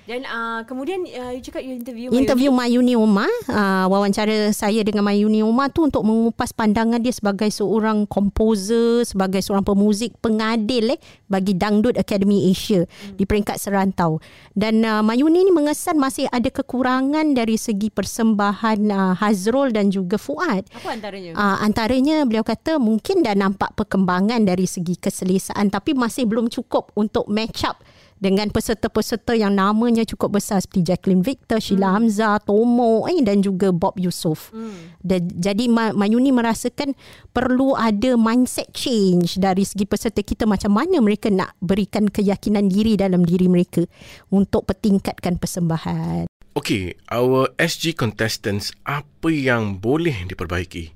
Dan 0.07 0.23
uh, 0.23 0.63
kemudian 0.63 1.03
uh, 1.03 1.35
you 1.35 1.43
cakap 1.43 1.67
you 1.67 1.75
interview 1.75 2.07
Interview 2.15 2.47
Mayuni 2.47 2.95
Omar 2.95 3.27
uh, 3.51 3.91
Wawancara 3.91 4.55
saya 4.55 4.79
dengan 4.79 5.03
Mayuni 5.03 5.43
Omar 5.43 5.75
tu 5.75 5.83
Untuk 5.83 6.07
mengupas 6.07 6.55
pandangan 6.55 7.03
dia 7.03 7.11
Sebagai 7.11 7.51
seorang 7.51 8.07
komposer 8.07 9.03
Sebagai 9.03 9.43
seorang 9.43 9.67
pemuzik 9.67 10.15
Pengadil 10.23 10.95
eh 10.95 10.99
Bagi 11.27 11.59
Dangdut 11.59 11.99
Academy 11.99 12.47
Asia 12.47 12.87
hmm. 12.87 13.19
Di 13.19 13.27
peringkat 13.27 13.59
serantau 13.59 14.23
Dan 14.55 14.87
uh, 14.87 15.03
Mayuni 15.03 15.43
ni 15.43 15.51
mengesan 15.51 15.99
Masih 15.99 16.31
ada 16.31 16.47
kekurangan 16.47 17.35
Dari 17.35 17.59
segi 17.59 17.91
persembahan 17.91 18.79
uh, 18.87 19.13
Hazrul 19.19 19.75
dan 19.75 19.91
juga 19.91 20.15
Fuad 20.15 20.71
Apa 20.71 20.95
antaranya? 20.95 21.35
Uh, 21.35 21.59
antaranya 21.59 22.23
beliau 22.23 22.47
kata 22.47 22.79
mungkin 22.79 23.27
dah 23.27 23.35
nampak 23.35 23.75
perkembangan 23.75 24.47
dari 24.47 24.63
segi 24.63 24.95
keselesaan 24.95 25.67
tapi 25.67 25.91
masih 25.91 26.23
belum 26.23 26.47
cukup 26.47 26.95
untuk 26.95 27.27
match 27.27 27.67
up 27.67 27.83
dengan 28.17 28.49
peserta-peserta 28.49 29.37
yang 29.37 29.53
namanya 29.53 30.01
cukup 30.05 30.41
besar 30.41 30.61
seperti 30.61 30.93
Jacqueline 30.93 31.21
Victor, 31.21 31.61
Sheila 31.61 31.93
hmm. 31.93 31.95
Hamzah, 32.01 32.37
Tomo 32.41 33.05
eh, 33.05 33.21
dan 33.21 33.45
juga 33.45 33.69
Bob 33.69 33.97
Yusof. 34.01 34.49
Hmm. 34.53 34.97
Dan, 35.01 35.29
jadi 35.29 35.69
Ma- 35.69 35.93
Mayuni 35.93 36.33
merasakan 36.33 36.97
perlu 37.31 37.77
ada 37.77 38.17
mindset 38.17 38.73
change 38.73 39.37
dari 39.37 39.63
segi 39.63 39.85
peserta 39.85 40.21
kita 40.25 40.49
macam 40.49 40.73
mana 40.73 40.97
mereka 40.99 41.29
nak 41.29 41.53
berikan 41.61 42.09
keyakinan 42.09 42.67
diri 42.67 42.97
dalam 42.97 43.21
diri 43.21 43.45
mereka 43.45 43.85
untuk 44.33 44.65
pertingkatkan 44.65 45.37
persembahan. 45.37 46.25
Okay, 46.57 46.97
our 47.13 47.53
SG 47.61 47.93
contestants, 47.93 48.73
apa 48.81 49.29
yang 49.29 49.77
boleh 49.77 50.25
diperbaiki? 50.25 50.89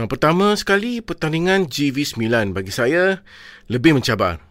Nah, 0.00 0.08
pertama 0.08 0.56
sekali, 0.56 1.04
pertandingan 1.04 1.68
GV9 1.68 2.56
bagi 2.56 2.72
saya 2.72 3.20
lebih 3.68 4.00
mencabar. 4.00 4.47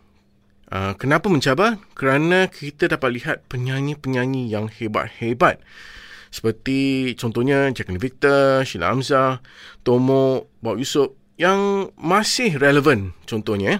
Uh, 0.67 0.91
kenapa 0.99 1.31
mencabar? 1.31 1.79
Kerana 1.95 2.51
kita 2.51 2.91
dapat 2.91 3.15
lihat 3.15 3.37
penyanyi-penyanyi 3.47 4.51
yang 4.51 4.67
hebat-hebat. 4.67 5.63
Seperti 6.27 7.11
contohnya 7.15 7.71
Jacqueline 7.71 8.03
Victor, 8.03 8.67
Sheila 8.67 8.91
Hamzah, 8.91 9.39
Tomo, 9.87 10.51
Bob 10.59 10.75
Yusof 10.75 11.15
yang 11.39 11.89
masih 11.95 12.59
relevan 12.59 13.15
contohnya. 13.23 13.79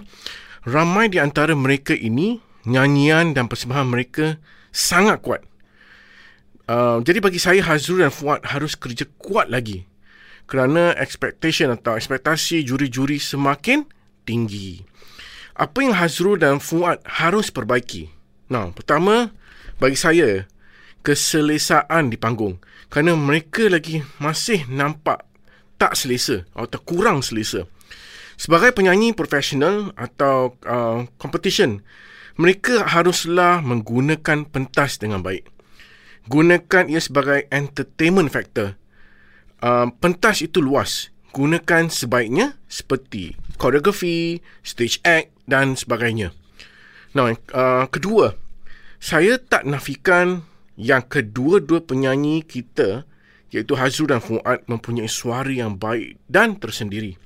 Ramai 0.64 1.12
di 1.12 1.20
antara 1.20 1.52
mereka 1.52 1.92
ini 1.92 2.40
nyanyian 2.64 3.36
dan 3.36 3.52
persembahan 3.52 3.88
mereka 3.88 4.40
sangat 4.72 5.20
kuat. 5.20 5.42
Uh, 6.68 7.00
jadi 7.04 7.20
bagi 7.20 7.40
saya 7.40 7.64
Hazrul 7.64 8.04
dan 8.04 8.12
Fuad 8.12 8.44
harus 8.44 8.76
kerja 8.76 9.08
kuat 9.16 9.48
lagi 9.48 9.88
kerana 10.48 10.96
expectation 10.96 11.72
atau 11.72 11.96
ekspektasi 11.96 12.64
juri-juri 12.64 13.20
semakin 13.20 13.84
tinggi. 14.24 14.87
Apa 15.58 15.82
yang 15.82 15.98
Hazrul 15.98 16.38
dan 16.38 16.62
Fuad 16.62 17.02
harus 17.02 17.50
perbaiki? 17.50 18.14
Nah, 18.46 18.70
pertama 18.70 19.34
bagi 19.82 19.98
saya 19.98 20.46
keselesaan 21.02 22.08
di 22.08 22.16
panggung 22.16 22.62
kerana 22.86 23.18
mereka 23.18 23.66
lagi 23.66 24.06
masih 24.22 24.70
nampak 24.70 25.26
tak 25.74 25.98
selesa 25.98 26.46
atau 26.54 26.78
kurang 26.86 27.26
selesa. 27.26 27.66
Sebagai 28.38 28.70
penyanyi 28.70 29.18
profesional 29.18 29.90
atau 29.98 30.54
uh, 30.62 31.10
competition, 31.18 31.82
mereka 32.38 32.86
haruslah 32.86 33.58
menggunakan 33.58 34.46
pentas 34.46 35.02
dengan 35.02 35.26
baik 35.26 35.58
gunakan 36.28 36.84
ia 36.86 37.00
sebagai 37.00 37.48
entertainment 37.48 38.28
factor. 38.28 38.76
Uh, 39.58 39.90
pentas 39.98 40.44
itu 40.44 40.60
luas. 40.60 41.10
Gunakan 41.32 41.92
sebaiknya 41.92 42.56
seperti 42.68 43.36
koreografi, 43.60 44.40
stage 44.64 45.00
act 45.04 45.32
dan 45.48 45.74
sebagainya. 45.74 46.36
Nah, 47.16 47.32
uh, 47.32 47.88
kedua, 47.88 48.36
saya 49.00 49.40
tak 49.40 49.64
nafikan 49.64 50.44
yang 50.78 51.02
kedua-dua 51.08 51.82
penyanyi 51.82 52.44
kita 52.44 53.08
iaitu 53.48 53.74
Hazrul 53.74 54.12
dan 54.12 54.20
Fuad 54.20 54.68
mempunyai 54.68 55.08
suara 55.08 55.48
yang 55.48 55.80
baik 55.80 56.20
dan 56.28 56.60
tersendiri. 56.60 57.16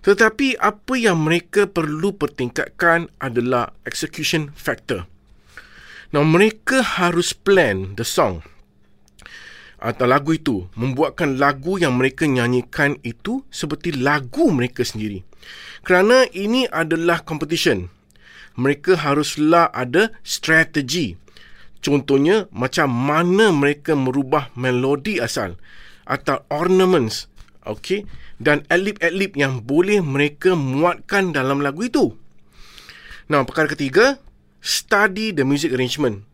Tetapi 0.00 0.56
apa 0.56 0.94
yang 0.96 1.20
mereka 1.20 1.68
perlu 1.68 2.16
pertingkatkan 2.16 3.12
adalah 3.20 3.76
execution 3.84 4.48
factor. 4.56 5.04
Now 6.08 6.24
mereka 6.24 6.80
harus 6.80 7.36
plan 7.36 7.92
the 8.00 8.06
song 8.06 8.40
atau 9.78 10.10
lagu 10.10 10.34
itu 10.34 10.66
membuatkan 10.74 11.38
lagu 11.38 11.78
yang 11.78 11.94
mereka 11.94 12.26
nyanyikan 12.26 12.98
itu 13.06 13.46
seperti 13.48 13.94
lagu 13.94 14.50
mereka 14.50 14.82
sendiri. 14.82 15.22
Kerana 15.86 16.26
ini 16.34 16.66
adalah 16.66 17.22
competition. 17.22 17.86
Mereka 18.58 18.98
haruslah 18.98 19.70
ada 19.70 20.10
strategi. 20.26 21.14
Contohnya 21.78 22.50
macam 22.50 22.90
mana 22.90 23.54
mereka 23.54 23.94
merubah 23.94 24.50
melodi 24.58 25.22
asal 25.22 25.54
atau 26.10 26.42
ornaments, 26.50 27.30
okay, 27.62 28.02
dan 28.42 28.66
adlib-adlib 28.66 29.38
yang 29.38 29.62
boleh 29.62 30.02
mereka 30.02 30.58
muatkan 30.58 31.30
dalam 31.30 31.62
lagu 31.62 31.86
itu. 31.86 32.18
Nah, 33.30 33.46
perkara 33.46 33.70
ketiga, 33.70 34.18
study 34.58 35.30
the 35.30 35.46
music 35.46 35.70
arrangement. 35.70 36.26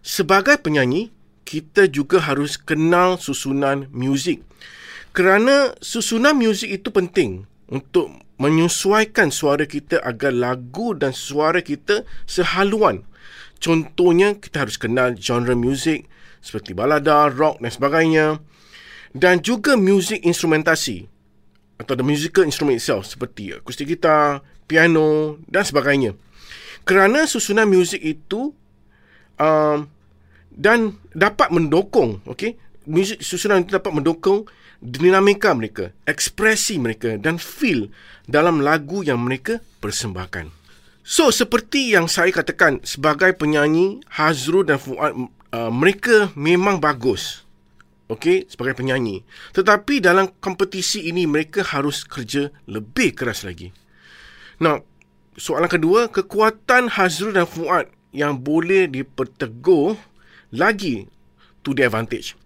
Sebagai 0.00 0.62
penyanyi, 0.62 1.12
kita 1.46 1.86
juga 1.86 2.18
harus 2.18 2.58
kenal 2.58 3.22
susunan 3.22 3.86
muzik. 3.94 4.42
Kerana 5.14 5.72
susunan 5.78 6.34
muzik 6.34 6.68
itu 6.82 6.90
penting 6.90 7.46
untuk 7.70 8.10
menyesuaikan 8.36 9.30
suara 9.30 9.64
kita 9.64 10.02
agar 10.02 10.34
lagu 10.34 10.92
dan 10.92 11.14
suara 11.14 11.62
kita 11.62 12.02
sehaluan. 12.26 13.06
Contohnya, 13.62 14.34
kita 14.36 14.66
harus 14.66 14.76
kenal 14.76 15.14
genre 15.14 15.54
muzik 15.54 16.10
seperti 16.44 16.74
balada, 16.74 17.30
rock 17.30 17.62
dan 17.62 17.72
sebagainya. 17.72 18.26
Dan 19.16 19.40
juga 19.40 19.80
muzik 19.80 20.20
instrumentasi 20.26 21.08
atau 21.80 21.96
the 21.96 22.04
musical 22.04 22.44
instrument 22.44 22.76
itself 22.76 23.08
seperti 23.08 23.56
akustik 23.56 23.88
gitar, 23.88 24.44
piano 24.68 25.40
dan 25.48 25.64
sebagainya 25.64 26.12
kerana 26.86 27.26
susunan 27.26 27.66
muzik 27.66 27.98
itu 27.98 28.54
um, 29.42 29.90
dan 30.56 30.96
dapat 31.12 31.52
mendokong 31.52 32.24
okey? 32.32 32.56
Muzik 32.88 33.20
susunan 33.20 33.62
itu 33.62 33.76
dapat 33.76 33.92
mendokong 33.92 34.48
dinamika 34.80 35.52
mereka 35.52 35.92
ekspresi 36.08 36.80
mereka 36.80 37.20
dan 37.20 37.36
feel 37.36 37.92
dalam 38.24 38.64
lagu 38.64 39.04
yang 39.04 39.20
mereka 39.20 39.60
persembahkan. 39.84 40.48
So 41.06 41.30
seperti 41.30 41.94
yang 41.94 42.10
saya 42.10 42.34
katakan 42.34 42.82
sebagai 42.82 43.36
penyanyi 43.38 44.02
Hazrul 44.10 44.66
dan 44.66 44.80
Fuad 44.82 45.14
uh, 45.14 45.70
mereka 45.70 46.34
memang 46.34 46.82
bagus 46.82 47.46
okey? 48.10 48.46
Sebagai 48.50 48.74
penyanyi. 48.78 49.22
Tetapi 49.54 50.02
dalam 50.02 50.32
kompetisi 50.42 51.06
ini 51.06 51.26
mereka 51.28 51.62
harus 51.62 52.02
kerja 52.02 52.50
lebih 52.66 53.14
keras 53.14 53.46
lagi. 53.46 53.70
Now 54.58 54.82
soalan 55.36 55.68
kedua, 55.68 56.08
kekuatan 56.08 56.96
Hazrul 56.96 57.36
dan 57.36 57.44
Fuad 57.46 57.92
yang 58.16 58.40
boleh 58.40 58.88
diperteguh 58.88 60.15
lagi 60.54 61.08
to 61.66 61.74
the 61.74 61.86
advantage. 61.86 62.38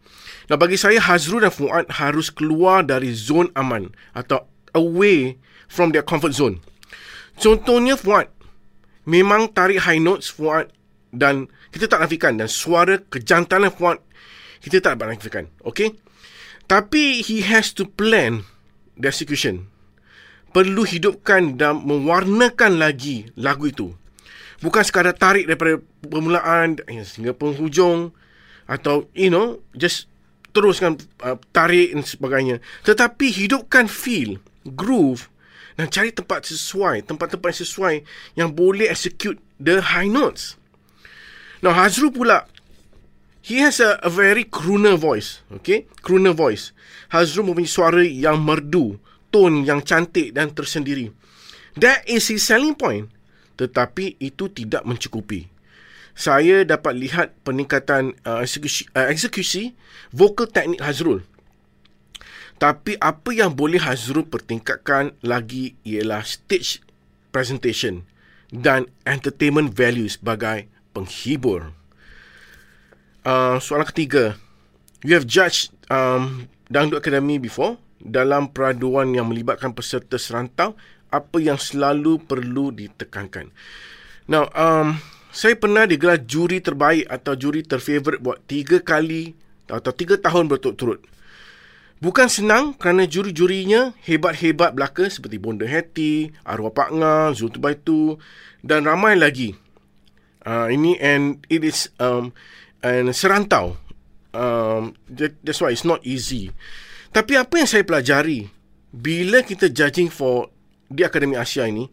Nah, 0.51 0.59
bagi 0.59 0.75
saya 0.75 0.99
Hazrul 0.99 1.47
dan 1.47 1.55
Fuad 1.55 1.87
harus 2.03 2.29
keluar 2.31 2.83
dari 2.83 3.15
zon 3.15 3.55
aman 3.55 3.95
atau 4.17 4.47
away 4.75 5.39
from 5.71 5.95
their 5.95 6.03
comfort 6.03 6.35
zone. 6.35 6.59
Contohnya 7.39 7.95
Fuad 7.95 8.29
memang 9.07 9.51
tarik 9.55 9.87
high 9.87 10.03
notes 10.03 10.29
Fuad 10.29 10.75
dan 11.15 11.47
kita 11.71 11.87
tak 11.87 12.03
nafikan 12.03 12.35
dan 12.39 12.51
suara 12.51 12.99
kejantanan 12.99 13.71
Fuad 13.71 14.03
kita 14.61 14.83
tak 14.83 14.99
nafikan. 14.99 15.47
Okay? 15.63 15.95
Tapi 16.67 17.23
he 17.23 17.43
has 17.43 17.75
to 17.75 17.87
plan 17.87 18.47
the 18.99 19.11
execution 19.11 19.71
perlu 20.51 20.83
hidupkan 20.83 21.55
dan 21.55 21.87
mewarnakan 21.87 22.79
lagi 22.79 23.31
lagu 23.39 23.71
itu. 23.71 23.95
Bukan 24.61 24.85
sekadar 24.85 25.17
tarik 25.17 25.49
daripada 25.49 25.81
permulaan 26.05 26.81
eh, 26.85 27.01
sehingga 27.01 27.33
penghujung 27.33 28.13
atau 28.69 29.09
you 29.17 29.33
know 29.33 29.59
just 29.73 30.07
teruskan 30.53 31.01
uh, 31.25 31.39
tarik 31.51 31.97
dan 31.97 32.05
sebagainya. 32.05 32.57
Tetapi 32.85 33.33
hidupkan 33.33 33.89
feel, 33.89 34.43
groove 34.77 35.33
dan 35.81 35.89
cari 35.89 36.13
tempat 36.13 36.45
sesuai, 36.45 37.09
tempat-tempat 37.09 37.53
sesuai 37.57 38.05
yang 38.37 38.53
boleh 38.53 38.91
execute 38.91 39.41
the 39.57 39.81
high 39.81 40.11
notes. 40.11 40.61
Now 41.65 41.73
Hazru 41.73 42.13
pula 42.13 42.45
He 43.41 43.65
has 43.65 43.81
a, 43.81 43.97
a 44.05 44.13
very 44.13 44.45
crooner 44.45 45.01
voice, 45.01 45.41
okay? 45.49 45.89
Crooner 46.05 46.37
voice. 46.37 46.77
Hazru 47.09 47.41
mempunyai 47.41 47.73
suara 47.73 48.05
yang 48.05 48.37
merdu, 48.45 49.01
tone 49.33 49.65
yang 49.65 49.81
cantik 49.81 50.37
dan 50.37 50.53
tersendiri. 50.53 51.09
That 51.81 52.05
is 52.05 52.29
his 52.29 52.45
selling 52.45 52.77
point. 52.77 53.09
Tetapi 53.61 54.17
itu 54.17 54.49
tidak 54.49 54.89
mencukupi. 54.89 55.45
Saya 56.17 56.65
dapat 56.65 56.97
lihat 56.97 57.37
peningkatan 57.45 58.17
uh, 58.25 58.41
eksekusi, 58.41 58.89
uh, 58.97 59.13
eksekusi 59.13 59.77
vokal 60.17 60.49
teknik 60.49 60.81
Hazrul. 60.81 61.21
Tapi 62.61 62.97
apa 63.01 63.31
yang 63.33 63.53
boleh 63.53 63.81
Hazrul 63.81 64.29
pertingkatkan 64.29 65.17
lagi 65.25 65.77
ialah 65.85 66.25
stage 66.25 66.85
presentation 67.33 68.05
dan 68.53 68.91
entertainment 69.09 69.73
value 69.73 70.09
sebagai 70.11 70.69
penghibur. 70.93 71.73
Uh, 73.25 73.57
soalan 73.61 73.89
ketiga. 73.89 74.37
You 75.01 75.17
have 75.17 75.25
judged 75.25 75.73
um, 75.89 76.53
Dangdut 76.69 77.01
Academy 77.01 77.41
before 77.41 77.81
dalam 78.01 78.53
peraduan 78.53 79.13
yang 79.17 79.29
melibatkan 79.29 79.73
peserta 79.73 80.21
serantau 80.21 80.77
apa 81.11 81.39
yang 81.43 81.59
selalu 81.59 82.23
perlu 82.23 82.71
ditekankan. 82.71 83.51
Now, 84.31 84.47
um, 84.55 84.99
saya 85.31 85.55
pernah 85.59 85.87
digelar 85.87 86.23
juri 86.27 86.59
terbaik 86.59 87.07
atau 87.07 87.35
juri 87.39 87.63
terfavorit 87.63 88.23
buat 88.23 88.39
tiga 88.47 88.83
kali 88.83 89.35
atau 89.71 89.91
tiga 89.95 90.19
tahun 90.19 90.51
berturut-turut. 90.51 91.03
Bukan 92.01 92.33
senang 92.33 92.73
kerana 92.81 93.05
juri-jurinya 93.05 93.93
hebat-hebat 94.09 94.73
belaka 94.73 95.13
seperti 95.13 95.37
Bonda 95.37 95.69
Hati, 95.69 96.33
Arwah 96.49 96.73
Pak 96.73 96.97
Nga, 96.97 97.15
Zultubaitu 97.37 98.17
dan 98.65 98.89
ramai 98.89 99.21
lagi. 99.21 99.53
Uh, 100.41 100.73
ini 100.73 100.97
and 100.97 101.45
it 101.53 101.61
is 101.61 101.93
um, 102.01 102.33
and 102.81 103.13
serantau. 103.13 103.77
Um, 104.33 104.97
that, 105.13 105.37
that's 105.45 105.61
why 105.61 105.77
it's 105.77 105.85
not 105.85 106.01
easy. 106.01 106.49
Tapi 107.13 107.37
apa 107.37 107.61
yang 107.61 107.69
saya 107.69 107.85
pelajari 107.85 108.49
bila 108.91 109.45
kita 109.45 109.69
judging 109.69 110.09
for 110.09 110.49
di 110.91 111.07
Akademi 111.07 111.39
Asia 111.39 111.71
ini, 111.71 111.87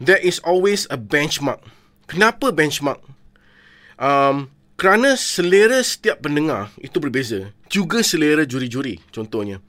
there 0.00 0.18
is 0.18 0.40
always 0.40 0.88
a 0.88 0.96
benchmark. 0.96 1.60
Kenapa 2.08 2.48
benchmark? 2.48 3.04
Um, 4.00 4.48
kerana 4.80 5.18
selera 5.18 5.84
setiap 5.84 6.24
pendengar 6.24 6.72
itu 6.80 6.96
berbeza. 6.96 7.52
Juga 7.68 8.00
selera 8.00 8.48
juri-juri 8.48 9.02
contohnya. 9.12 9.60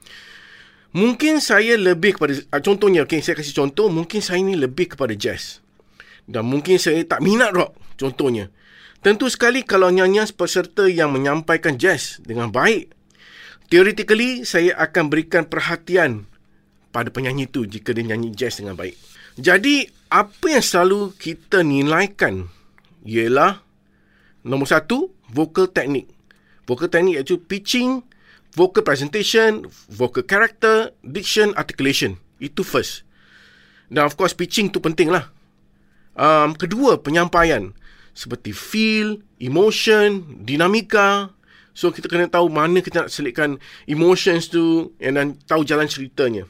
Mungkin 0.90 1.38
saya 1.38 1.76
lebih 1.78 2.18
kepada 2.18 2.34
uh, 2.50 2.62
contohnya 2.62 3.06
okey 3.06 3.22
saya 3.22 3.38
kasih 3.38 3.54
contoh 3.54 3.86
mungkin 3.92 4.18
saya 4.24 4.40
ni 4.40 4.56
lebih 4.56 4.96
kepada 4.96 5.12
jazz. 5.14 5.60
Dan 6.30 6.46
mungkin 6.46 6.78
saya 6.78 7.02
tak 7.02 7.20
minat 7.20 7.50
rock 7.50 7.74
contohnya. 7.98 8.54
Tentu 9.02 9.26
sekali 9.26 9.66
kalau 9.66 9.90
nyanyian 9.90 10.30
peserta 10.30 10.86
yang 10.86 11.10
menyampaikan 11.10 11.74
jazz 11.74 12.22
dengan 12.22 12.54
baik, 12.54 12.94
theoretically 13.66 14.46
saya 14.46 14.78
akan 14.78 15.10
berikan 15.10 15.42
perhatian 15.42 16.29
pada 16.90 17.08
penyanyi 17.10 17.46
itu 17.46 17.66
jika 17.66 17.94
dia 17.94 18.06
nyanyi 18.06 18.34
jazz 18.34 18.58
dengan 18.58 18.74
baik. 18.74 18.98
Jadi, 19.38 19.86
apa 20.10 20.46
yang 20.50 20.62
selalu 20.62 21.14
kita 21.14 21.62
nilaikan 21.62 22.50
ialah 23.06 23.62
nombor 24.42 24.68
satu, 24.68 25.14
vocal 25.30 25.70
technique. 25.70 26.10
Vocal 26.66 26.90
technique 26.90 27.22
iaitu 27.22 27.38
pitching, 27.38 28.02
vocal 28.54 28.82
presentation, 28.82 29.66
vocal 29.90 30.26
character, 30.26 30.90
diction, 31.06 31.54
articulation. 31.54 32.18
Itu 32.42 32.66
first. 32.66 33.06
Dan 33.90 34.06
of 34.06 34.14
course 34.14 34.34
pitching 34.34 34.70
tu 34.70 34.78
penting 34.82 35.10
lah. 35.10 35.30
Um, 36.14 36.54
kedua, 36.54 36.98
penyampaian. 37.02 37.74
Seperti 38.14 38.50
feel, 38.50 39.22
emotion, 39.38 40.42
dinamika. 40.42 41.30
So 41.74 41.94
kita 41.94 42.10
kena 42.10 42.26
tahu 42.26 42.50
mana 42.50 42.82
kita 42.82 43.06
nak 43.06 43.10
selitkan 43.14 43.56
emotions 43.86 44.50
tu 44.50 44.94
and 44.98 45.38
tahu 45.46 45.62
jalan 45.62 45.86
ceritanya. 45.86 46.46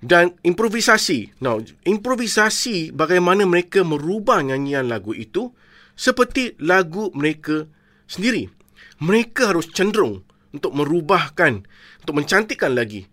Dan 0.00 0.36
improvisasi. 0.44 1.40
Now, 1.40 1.60
improvisasi 1.88 2.92
bagaimana 2.92 3.48
mereka 3.48 3.80
merubah 3.80 4.44
nyanyian 4.44 4.92
lagu 4.92 5.16
itu 5.16 5.56
seperti 5.96 6.52
lagu 6.60 7.08
mereka 7.16 7.64
sendiri. 8.04 8.52
Mereka 9.00 9.52
harus 9.52 9.68
cenderung 9.72 10.24
untuk 10.52 10.72
merubahkan, 10.76 11.64
untuk 12.04 12.14
mencantikkan 12.16 12.76
lagi. 12.76 13.08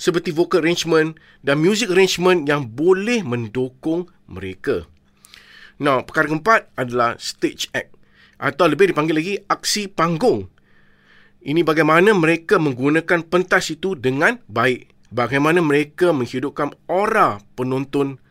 Seperti 0.00 0.32
vocal 0.32 0.64
arrangement 0.64 1.14
dan 1.44 1.60
music 1.60 1.92
arrangement 1.92 2.46
yang 2.48 2.66
boleh 2.66 3.20
mendukung 3.22 4.08
mereka. 4.26 4.88
Now, 5.80 6.04
perkara 6.04 6.28
keempat 6.28 6.72
adalah 6.76 7.16
stage 7.16 7.70
act. 7.72 7.94
Atau 8.40 8.68
lebih 8.68 8.92
dipanggil 8.92 9.16
lagi 9.16 9.34
aksi 9.36 9.92
panggung. 9.92 10.48
Ini 11.40 11.64
bagaimana 11.64 12.12
mereka 12.12 12.56
menggunakan 12.60 13.24
pentas 13.28 13.72
itu 13.72 13.96
dengan 13.96 14.40
baik. 14.48 14.89
Bagaimana 15.10 15.58
mereka 15.58 16.14
menghidupkan 16.14 16.70
aura 16.86 17.42
penonton 17.58 18.22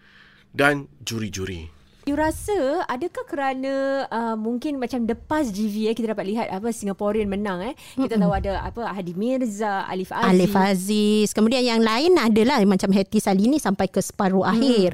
dan 0.56 0.88
juri-juri. 1.04 1.68
You 2.08 2.18
rasa 2.18 2.88
adakah 2.90 3.22
kerana 3.28 4.08
uh, 4.10 4.34
mungkin 4.34 4.82
macam 4.82 5.06
the 5.06 5.14
past 5.14 5.54
GV 5.54 5.92
eh 5.92 5.94
kita 5.94 6.18
dapat 6.18 6.26
lihat 6.26 6.48
apa 6.50 6.74
Singaporean 6.74 7.30
menang 7.30 7.62
eh. 7.62 7.78
Kita 7.94 8.18
Mm-mm. 8.18 8.24
tahu 8.26 8.34
ada 8.34 8.52
apa 8.66 8.82
Hadi 8.96 9.14
Mirza, 9.14 9.86
Alif 9.86 10.10
Aziz. 10.10 10.26
Alif 10.26 10.56
Aziz. 10.56 11.28
Kemudian 11.38 11.62
yang 11.62 11.84
lain 11.84 12.18
adalah 12.18 12.64
macam 12.66 12.90
Heti 12.96 13.22
Salini 13.22 13.62
sampai 13.62 13.92
ke 13.92 14.02
separuh 14.02 14.42
hmm. 14.42 14.54
akhir. 14.56 14.92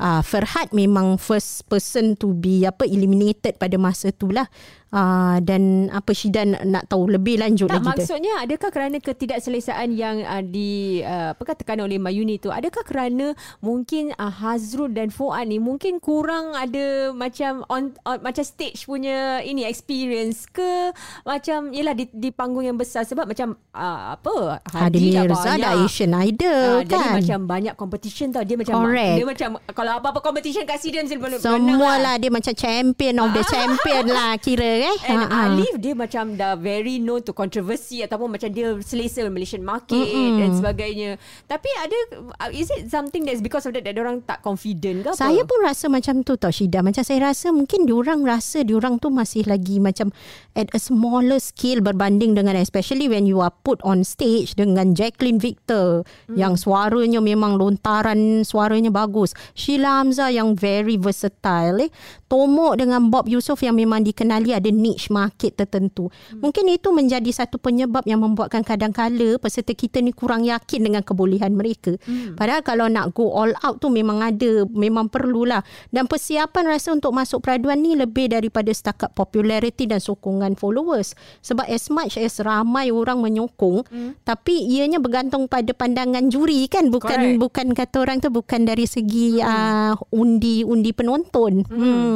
Uh, 0.00 0.24
Ferhat 0.26 0.74
memang 0.74 1.20
first 1.22 1.68
person 1.70 2.18
to 2.18 2.34
be 2.34 2.66
apa 2.66 2.82
eliminated 2.88 3.60
pada 3.60 3.78
masa 3.78 4.10
itulah. 4.10 4.50
Uh, 4.96 5.36
dan 5.44 5.92
apa 5.92 6.16
Syidan 6.16 6.56
nak 6.72 6.88
tahu 6.88 7.12
lebih 7.12 7.36
lanjut 7.36 7.68
tak, 7.68 7.84
lagi 7.84 8.00
maksudnya 8.00 8.32
tu. 8.40 8.44
adakah 8.48 8.70
kerana 8.72 8.96
ketidakselesaan 8.96 9.92
yang 9.92 10.24
uh, 10.24 10.40
di 10.40 11.04
uh, 11.04 11.36
apa 11.36 11.52
katakan 11.52 11.84
oleh 11.84 12.00
Mayuni 12.00 12.40
tu? 12.40 12.48
Adakah 12.48 12.80
kerana 12.80 13.36
mungkin 13.60 14.16
uh, 14.16 14.32
Hazrul 14.32 14.96
dan 14.96 15.12
Fuad 15.12 15.52
ni 15.52 15.60
mungkin 15.60 16.00
kurang 16.00 16.56
ada 16.56 17.12
macam 17.12 17.60
on, 17.68 17.92
on 18.08 18.24
macam 18.24 18.40
stage 18.40 18.88
punya 18.88 19.44
ini 19.44 19.68
experience 19.68 20.48
ke? 20.48 20.96
Macam 21.28 21.76
yalah 21.76 21.92
di, 21.92 22.08
di 22.08 22.32
panggung 22.32 22.64
yang 22.64 22.80
besar 22.80 23.04
sebab 23.04 23.28
macam 23.28 23.52
uh, 23.76 24.16
apa 24.16 24.64
Hadi 24.72 25.12
Mirza 25.12 25.60
ada 25.60 25.76
Asian 25.76 26.16
Idol 26.16 26.80
uh, 26.80 26.88
kan? 26.88 26.96
jadi 26.96 27.08
macam 27.20 27.38
banyak 27.44 27.74
competition 27.76 28.32
tau. 28.32 28.48
Dia 28.48 28.56
macam 28.56 28.80
Correct. 28.80 29.16
dia 29.20 29.26
macam 29.28 29.48
kalau 29.76 29.92
apa-apa 30.00 30.24
competition 30.24 30.64
kat 30.64 30.80
dia 30.88 31.02
mesti 31.02 31.18
semua 31.42 31.98
lah. 31.98 32.14
dia 32.16 32.30
macam 32.30 32.54
champion 32.54 33.14
of 33.20 33.30
the 33.34 33.42
champion 33.50 34.04
lah 34.08 34.38
kira 34.38 34.70
eh. 34.86 34.98
And 35.10 35.26
uh-huh. 35.26 35.42
Alif 35.50 35.74
dia 35.82 35.94
macam 35.98 36.38
dah 36.38 36.54
very 36.54 37.02
known 37.02 37.26
to 37.26 37.34
controversy 37.34 38.06
ataupun 38.06 38.38
macam 38.38 38.48
dia 38.54 38.78
selesa 38.78 39.26
Malaysian 39.26 39.66
market 39.66 39.98
Mm-mm. 39.98 40.38
dan 40.38 40.50
sebagainya. 40.54 41.10
Tapi 41.50 41.68
ada 41.82 41.98
uh, 42.38 42.50
is 42.54 42.70
it 42.70 42.86
something 42.86 43.26
that's 43.26 43.42
because 43.42 43.66
of 43.66 43.74
that 43.74 43.82
that 43.82 43.98
orang 43.98 44.22
tak 44.22 44.40
confident 44.46 45.02
ke 45.02 45.08
apa? 45.12 45.18
Saya 45.18 45.42
pun 45.42 45.58
rasa 45.66 45.90
macam 45.90 46.22
tu 46.22 46.38
tau 46.38 46.54
Syida. 46.54 46.80
Macam 46.86 47.02
saya 47.02 47.32
rasa 47.32 47.50
mungkin 47.50 47.84
diorang 47.84 48.22
rasa 48.22 48.62
diorang 48.62 49.02
tu 49.02 49.10
masih 49.10 49.42
lagi 49.50 49.82
macam 49.82 50.14
at 50.54 50.70
a 50.72 50.80
smaller 50.80 51.42
scale 51.42 51.82
berbanding 51.82 52.38
dengan 52.38 52.54
especially 52.56 53.10
when 53.10 53.26
you 53.26 53.42
are 53.42 53.52
put 53.66 53.82
on 53.82 54.06
stage 54.06 54.54
dengan 54.54 54.94
Jacqueline 54.94 55.42
Victor 55.42 56.06
mm. 56.30 56.38
yang 56.38 56.54
suaranya 56.54 57.18
memang 57.18 57.58
lontaran 57.58 58.46
suaranya 58.46 58.94
bagus. 58.94 59.34
Sheila 59.52 60.00
Hamzah 60.00 60.30
yang 60.32 60.54
very 60.54 60.96
versatile 60.96 61.88
eh. 61.88 61.90
Tomok 62.26 62.82
dengan 62.82 63.06
Bob 63.06 63.30
Yusof 63.30 63.62
yang 63.62 63.78
memang 63.78 64.02
dikenali 64.02 64.50
ada 64.50 64.66
niche 64.66 65.14
market 65.14 65.54
tertentu. 65.54 66.10
Hmm. 66.10 66.42
Mungkin 66.42 66.66
itu 66.74 66.90
menjadi 66.90 67.30
satu 67.30 67.62
penyebab 67.62 68.02
yang 68.02 68.18
membuatkan 68.18 68.66
kadang-kala 68.66 69.38
peserta 69.38 69.70
kita 69.70 70.02
ni 70.02 70.10
kurang 70.10 70.42
yakin 70.42 70.90
dengan 70.90 71.06
kebolehan 71.06 71.54
mereka. 71.54 71.94
Hmm. 72.02 72.34
Padahal 72.34 72.66
kalau 72.66 72.90
nak 72.90 73.14
go 73.14 73.30
all 73.30 73.54
out 73.62 73.78
tu 73.78 73.94
memang 73.94 74.26
ada, 74.26 74.66
memang 74.74 75.06
perlulah. 75.06 75.62
Dan 75.94 76.10
persiapan 76.10 76.66
rasa 76.66 76.98
untuk 76.98 77.14
masuk 77.14 77.46
peraduan 77.46 77.78
ni 77.78 77.94
lebih 77.94 78.34
daripada 78.34 78.74
setakat 78.74 79.14
populariti 79.14 79.86
dan 79.86 80.02
sokongan 80.02 80.58
followers. 80.58 81.14
Sebab 81.46 81.70
as 81.70 81.86
much 81.94 82.18
as 82.18 82.42
ramai 82.42 82.90
orang 82.90 83.22
menyokong, 83.22 83.86
hmm. 83.86 84.26
tapi 84.26 84.66
ianya 84.66 84.98
bergantung 84.98 85.46
pada 85.46 85.70
pandangan 85.70 86.26
juri 86.26 86.66
kan, 86.66 86.90
bukan 86.90 87.38
Correct. 87.38 87.38
bukan 87.38 87.66
kata 87.70 87.96
orang 88.02 88.18
tu 88.18 88.34
bukan 88.34 88.66
dari 88.66 88.90
segi 88.90 89.38
hmm. 89.38 89.46
uh, 89.46 89.94
undi-undi 90.10 90.90
penonton. 90.90 91.62
Hmm. 91.70 91.78
hmm. 91.78 92.15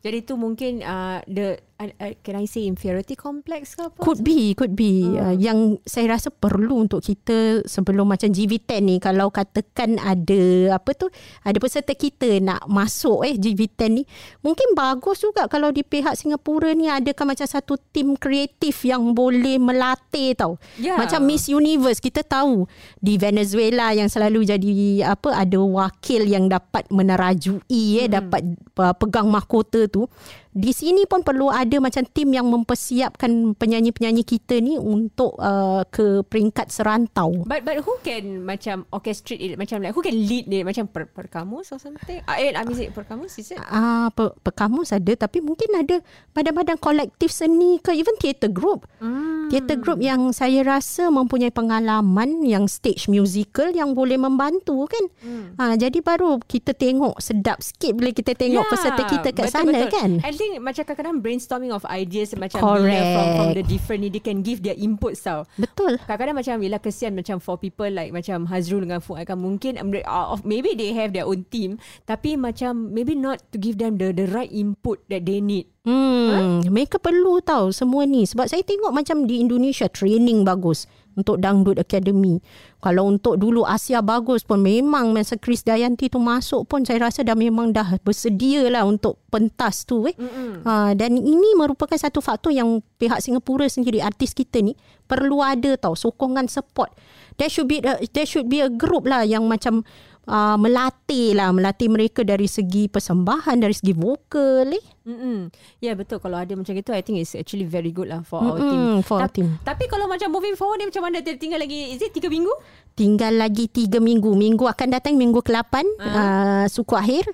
Jadi 0.00 0.24
tu 0.24 0.40
mungkin 0.40 0.80
uh, 0.80 1.20
the 1.28 1.60
uh, 1.80 2.12
can 2.20 2.36
I 2.36 2.44
say 2.44 2.68
inferiority 2.68 3.16
complex 3.16 3.72
ke 3.72 3.88
apa? 3.88 4.00
Could 4.04 4.20
be, 4.20 4.52
could 4.52 4.76
be. 4.76 5.08
Hmm. 5.08 5.16
Uh, 5.16 5.34
yang 5.36 5.58
saya 5.88 6.12
rasa 6.16 6.28
perlu 6.28 6.84
untuk 6.84 7.00
kita 7.00 7.64
sebelum 7.64 8.12
macam 8.12 8.28
GV10 8.28 8.80
ni 8.84 8.96
kalau 9.00 9.32
katakan 9.32 9.96
ada 9.96 10.76
apa 10.76 10.90
tu, 10.92 11.08
ada 11.40 11.56
peserta 11.56 11.96
kita 11.96 12.38
nak 12.44 12.68
masuk 12.68 13.24
eh 13.24 13.40
GV10 13.40 13.90
ni, 13.90 14.02
mungkin 14.44 14.76
bagus 14.76 15.24
juga 15.24 15.48
kalau 15.48 15.72
di 15.72 15.80
pihak 15.80 16.12
Singapura 16.16 16.76
ni 16.76 16.92
adakah 16.92 17.24
macam 17.24 17.48
satu 17.48 17.80
tim 17.90 18.12
kreatif 18.20 18.84
yang 18.84 19.16
boleh 19.16 19.56
melatih 19.56 20.36
tau. 20.36 20.60
Yeah. 20.76 21.00
Macam 21.00 21.24
Miss 21.24 21.48
Universe 21.48 22.02
kita 22.02 22.20
tahu 22.20 22.68
di 23.00 23.16
Venezuela 23.16 23.96
yang 23.96 24.12
selalu 24.12 24.44
jadi 24.44 24.70
apa 25.16 25.32
ada 25.32 25.56
wakil 25.56 26.28
yang 26.28 26.50
dapat 26.50 26.84
menerajui 26.92 28.04
eh 28.04 28.06
hmm. 28.06 28.12
dapat 28.12 28.42
uh, 28.76 28.94
pegang 28.96 29.30
mahkota 29.30 29.88
tu 29.88 30.10
di 30.50 30.74
sini 30.74 31.06
pun 31.06 31.22
perlu 31.22 31.46
ada 31.46 31.78
macam 31.78 32.02
tim 32.10 32.34
yang 32.34 32.42
mempersiapkan 32.50 33.54
penyanyi-penyanyi 33.54 34.26
kita 34.26 34.58
ni 34.58 34.74
untuk 34.74 35.38
uh, 35.38 35.86
ke 35.86 36.26
peringkat 36.26 36.74
serantau. 36.74 37.46
But 37.46 37.62
but 37.62 37.78
who 37.86 37.94
can 38.02 38.42
macam 38.42 38.82
orchestrate 38.90 39.38
it 39.38 39.54
macam 39.54 39.78
like 39.78 39.94
who 39.94 40.02
can 40.02 40.18
lead 40.18 40.50
it 40.50 40.66
macam 40.66 40.90
per, 40.90 41.06
per 41.06 41.30
kamus 41.30 41.70
or 41.70 41.78
something? 41.78 42.18
Ah, 42.26 42.42
eh, 42.42 42.50
I 42.50 42.66
mean 42.66 42.90
per 42.90 43.06
kamus 43.06 43.38
is 43.38 43.54
it? 43.54 43.62
Ah, 43.62 44.10
per, 44.10 44.34
per 44.42 44.50
kamus 44.50 44.90
ada 44.90 45.14
tapi 45.14 45.38
mungkin 45.38 45.70
ada 45.70 46.02
badan-badan 46.34 46.82
kolektif 46.82 47.30
seni 47.30 47.78
ke 47.78 47.94
even 47.94 48.18
theatre 48.18 48.50
group. 48.50 48.90
Hmm. 48.98 49.46
Theatre 49.54 49.78
group 49.78 50.02
yang 50.02 50.34
saya 50.34 50.66
rasa 50.66 51.14
mempunyai 51.14 51.54
pengalaman 51.54 52.42
yang 52.42 52.66
stage 52.66 53.06
musical 53.06 53.70
yang 53.70 53.94
boleh 53.94 54.18
membantu 54.18 54.90
kan. 54.90 55.04
Hmm. 55.22 55.54
Ah, 55.62 55.78
jadi 55.78 56.02
baru 56.02 56.42
kita 56.42 56.74
tengok 56.74 57.22
sedap 57.22 57.62
sikit 57.62 57.94
bila 57.94 58.10
kita 58.10 58.34
tengok 58.34 58.66
yeah, 58.66 58.72
peserta 58.74 59.02
kita 59.06 59.28
kat 59.30 59.46
betul, 59.46 59.54
sana 59.54 59.78
betul. 59.78 59.94
kan. 59.94 60.10
And 60.26 60.39
think 60.40 60.56
macam 60.64 60.88
kadang-kadang 60.88 61.20
brainstorming 61.20 61.68
of 61.76 61.84
ideas 61.92 62.32
macam 62.32 62.64
Correct. 62.64 63.12
from 63.12 63.26
from 63.36 63.48
the 63.52 63.64
different 63.68 64.00
ni 64.00 64.08
they 64.08 64.24
can 64.24 64.40
give 64.40 64.64
their 64.64 64.76
input 64.80 65.20
tau. 65.20 65.44
Betul. 65.60 66.00
Kadang-kadang 66.08 66.40
macam 66.40 66.54
bila 66.56 66.80
kesian 66.80 67.12
macam 67.12 67.36
for 67.36 67.60
people 67.60 67.92
like 67.92 68.08
macam 68.08 68.48
Hazrul 68.48 68.88
dengan 68.88 69.04
Fuad 69.04 69.28
kan 69.28 69.36
mungkin 69.36 69.76
uh, 69.76 70.40
maybe 70.48 70.72
they 70.72 70.96
have 70.96 71.12
their 71.12 71.28
own 71.28 71.44
team 71.52 71.76
tapi 72.08 72.40
macam 72.40 72.88
maybe 72.96 73.12
not 73.12 73.44
to 73.52 73.60
give 73.60 73.76
them 73.76 74.00
the 74.00 74.16
the 74.16 74.24
right 74.32 74.48
input 74.48 75.04
that 75.12 75.28
they 75.28 75.44
need. 75.44 75.68
Hmm, 75.80 76.28
huh? 76.28 76.68
mereka 76.68 77.00
perlu 77.00 77.40
tahu 77.40 77.72
semua 77.72 78.04
ni 78.04 78.28
sebab 78.28 78.48
saya 78.48 78.60
tengok 78.60 78.92
macam 78.92 79.24
di 79.24 79.40
Indonesia 79.40 79.88
training 79.88 80.44
bagus 80.44 80.84
untuk 81.18 81.42
Dangdut 81.42 81.78
Academy. 81.78 82.38
Kalau 82.80 83.12
untuk 83.12 83.36
dulu 83.36 83.66
Asia 83.68 84.00
bagus 84.00 84.40
pun 84.40 84.64
memang 84.64 85.12
masa 85.12 85.36
Chris 85.36 85.60
Dayanti 85.60 86.08
tu 86.08 86.16
masuk 86.16 86.64
pun 86.64 86.80
saya 86.86 87.10
rasa 87.10 87.20
dah 87.20 87.36
memang 87.36 87.76
dah 87.76 88.00
bersedia 88.00 88.64
lah 88.72 88.88
untuk 88.88 89.20
pentas 89.28 89.84
tu 89.84 90.08
eh. 90.08 90.16
Ha, 90.64 90.96
dan 90.96 91.18
ini 91.20 91.52
merupakan 91.58 91.96
satu 91.96 92.24
faktor 92.24 92.56
yang 92.56 92.80
pihak 92.96 93.20
Singapura 93.20 93.68
sendiri 93.68 94.00
artis 94.00 94.32
kita 94.32 94.64
ni 94.64 94.72
perlu 95.04 95.44
ada 95.44 95.76
tau 95.76 95.92
sokongan 95.92 96.48
support. 96.48 96.94
There 97.36 97.48
should 97.52 97.68
be 97.68 97.80
a, 97.84 98.00
there 98.12 98.28
should 98.28 98.48
be 98.48 98.64
a 98.64 98.68
group 98.72 99.08
lah 99.08 99.24
yang 99.24 99.44
macam 99.48 99.84
uh, 100.30 100.56
melatih 100.56 101.34
lah 101.34 101.50
melatih 101.50 101.90
mereka 101.90 102.22
dari 102.22 102.46
segi 102.46 102.86
persembahan 102.86 103.58
dari 103.58 103.74
segi 103.74 103.92
vokal 103.92 104.70
eh. 104.70 104.84
Mm-mm. 105.10 105.50
Ya 105.82 105.90
yeah, 105.90 105.94
betul 105.98 106.22
kalau 106.22 106.38
ada 106.38 106.54
macam 106.54 106.70
itu 106.70 106.94
I 106.94 107.02
think 107.02 107.18
it's 107.18 107.34
actually 107.34 107.66
very 107.66 107.90
good 107.90 108.06
lah 108.06 108.22
for 108.22 108.38
Mm-mm, 108.38 108.54
our 108.54 108.60
team. 108.62 108.80
For 109.02 109.18
Ta- 109.18 109.26
our 109.26 109.32
team. 109.34 109.48
Tapi 109.66 109.90
kalau 109.90 110.06
macam 110.06 110.30
moving 110.30 110.54
forward 110.54 110.78
ni 110.78 110.86
macam 110.86 111.02
mana 111.02 111.18
tinggal 111.20 111.58
lagi 111.58 111.98
is 111.98 112.00
it 112.00 112.14
3 112.14 112.30
minggu? 112.30 112.52
Tinggal 112.94 113.34
lagi 113.34 113.66
3 113.66 113.98
minggu. 113.98 114.30
Minggu 114.38 114.64
akan 114.70 114.88
datang 114.94 115.18
minggu 115.18 115.42
ke-8 115.42 115.74
uh-huh. 115.74 116.06
uh, 116.06 116.64
suku 116.70 116.94
akhir. 116.94 117.26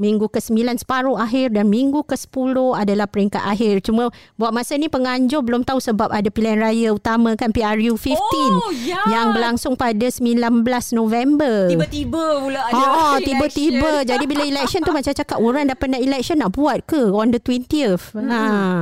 Minggu 0.00 0.26
ke-9 0.26 0.56
separuh 0.80 1.14
akhir 1.14 1.52
dan 1.52 1.68
minggu 1.68 2.00
ke-10 2.02 2.56
adalah 2.74 3.04
peringkat 3.04 3.38
akhir. 3.38 3.84
Cuma 3.84 4.08
buat 4.34 4.50
masa 4.50 4.74
ni 4.74 4.88
penganjur 4.88 5.40
belum 5.40 5.60
tahu 5.60 5.76
sebab 5.76 6.08
ada 6.08 6.26
pilihan 6.26 6.56
raya 6.58 6.88
utama 6.90 7.36
kan 7.36 7.52
PRU 7.52 7.94
15 7.94 8.16
Oh, 8.16 8.72
ya. 8.72 9.04
yang 9.06 9.30
berlangsung 9.30 9.76
pada 9.76 10.08
19 10.08 10.40
November. 10.90 11.68
Tiba-tiba 11.68 12.22
pula 12.40 12.60
ada 12.62 12.72
Ah, 12.72 12.88
election. 13.14 13.20
tiba-tiba. 13.22 13.90
Jadi 14.10 14.24
bila 14.24 14.42
election 14.42 14.80
tu 14.80 14.90
macam 14.90 15.12
cakap 15.12 15.36
orang 15.36 15.66
dah 15.66 15.76
pernah 15.76 15.98
election 15.98 16.40
nak 16.40 16.50
buat 16.50 16.80
ke 16.82 17.12
on 17.12 17.28
the 17.28 17.38
20th. 17.38 18.16
Hmm. 18.16 18.26
Ha. 18.26 18.40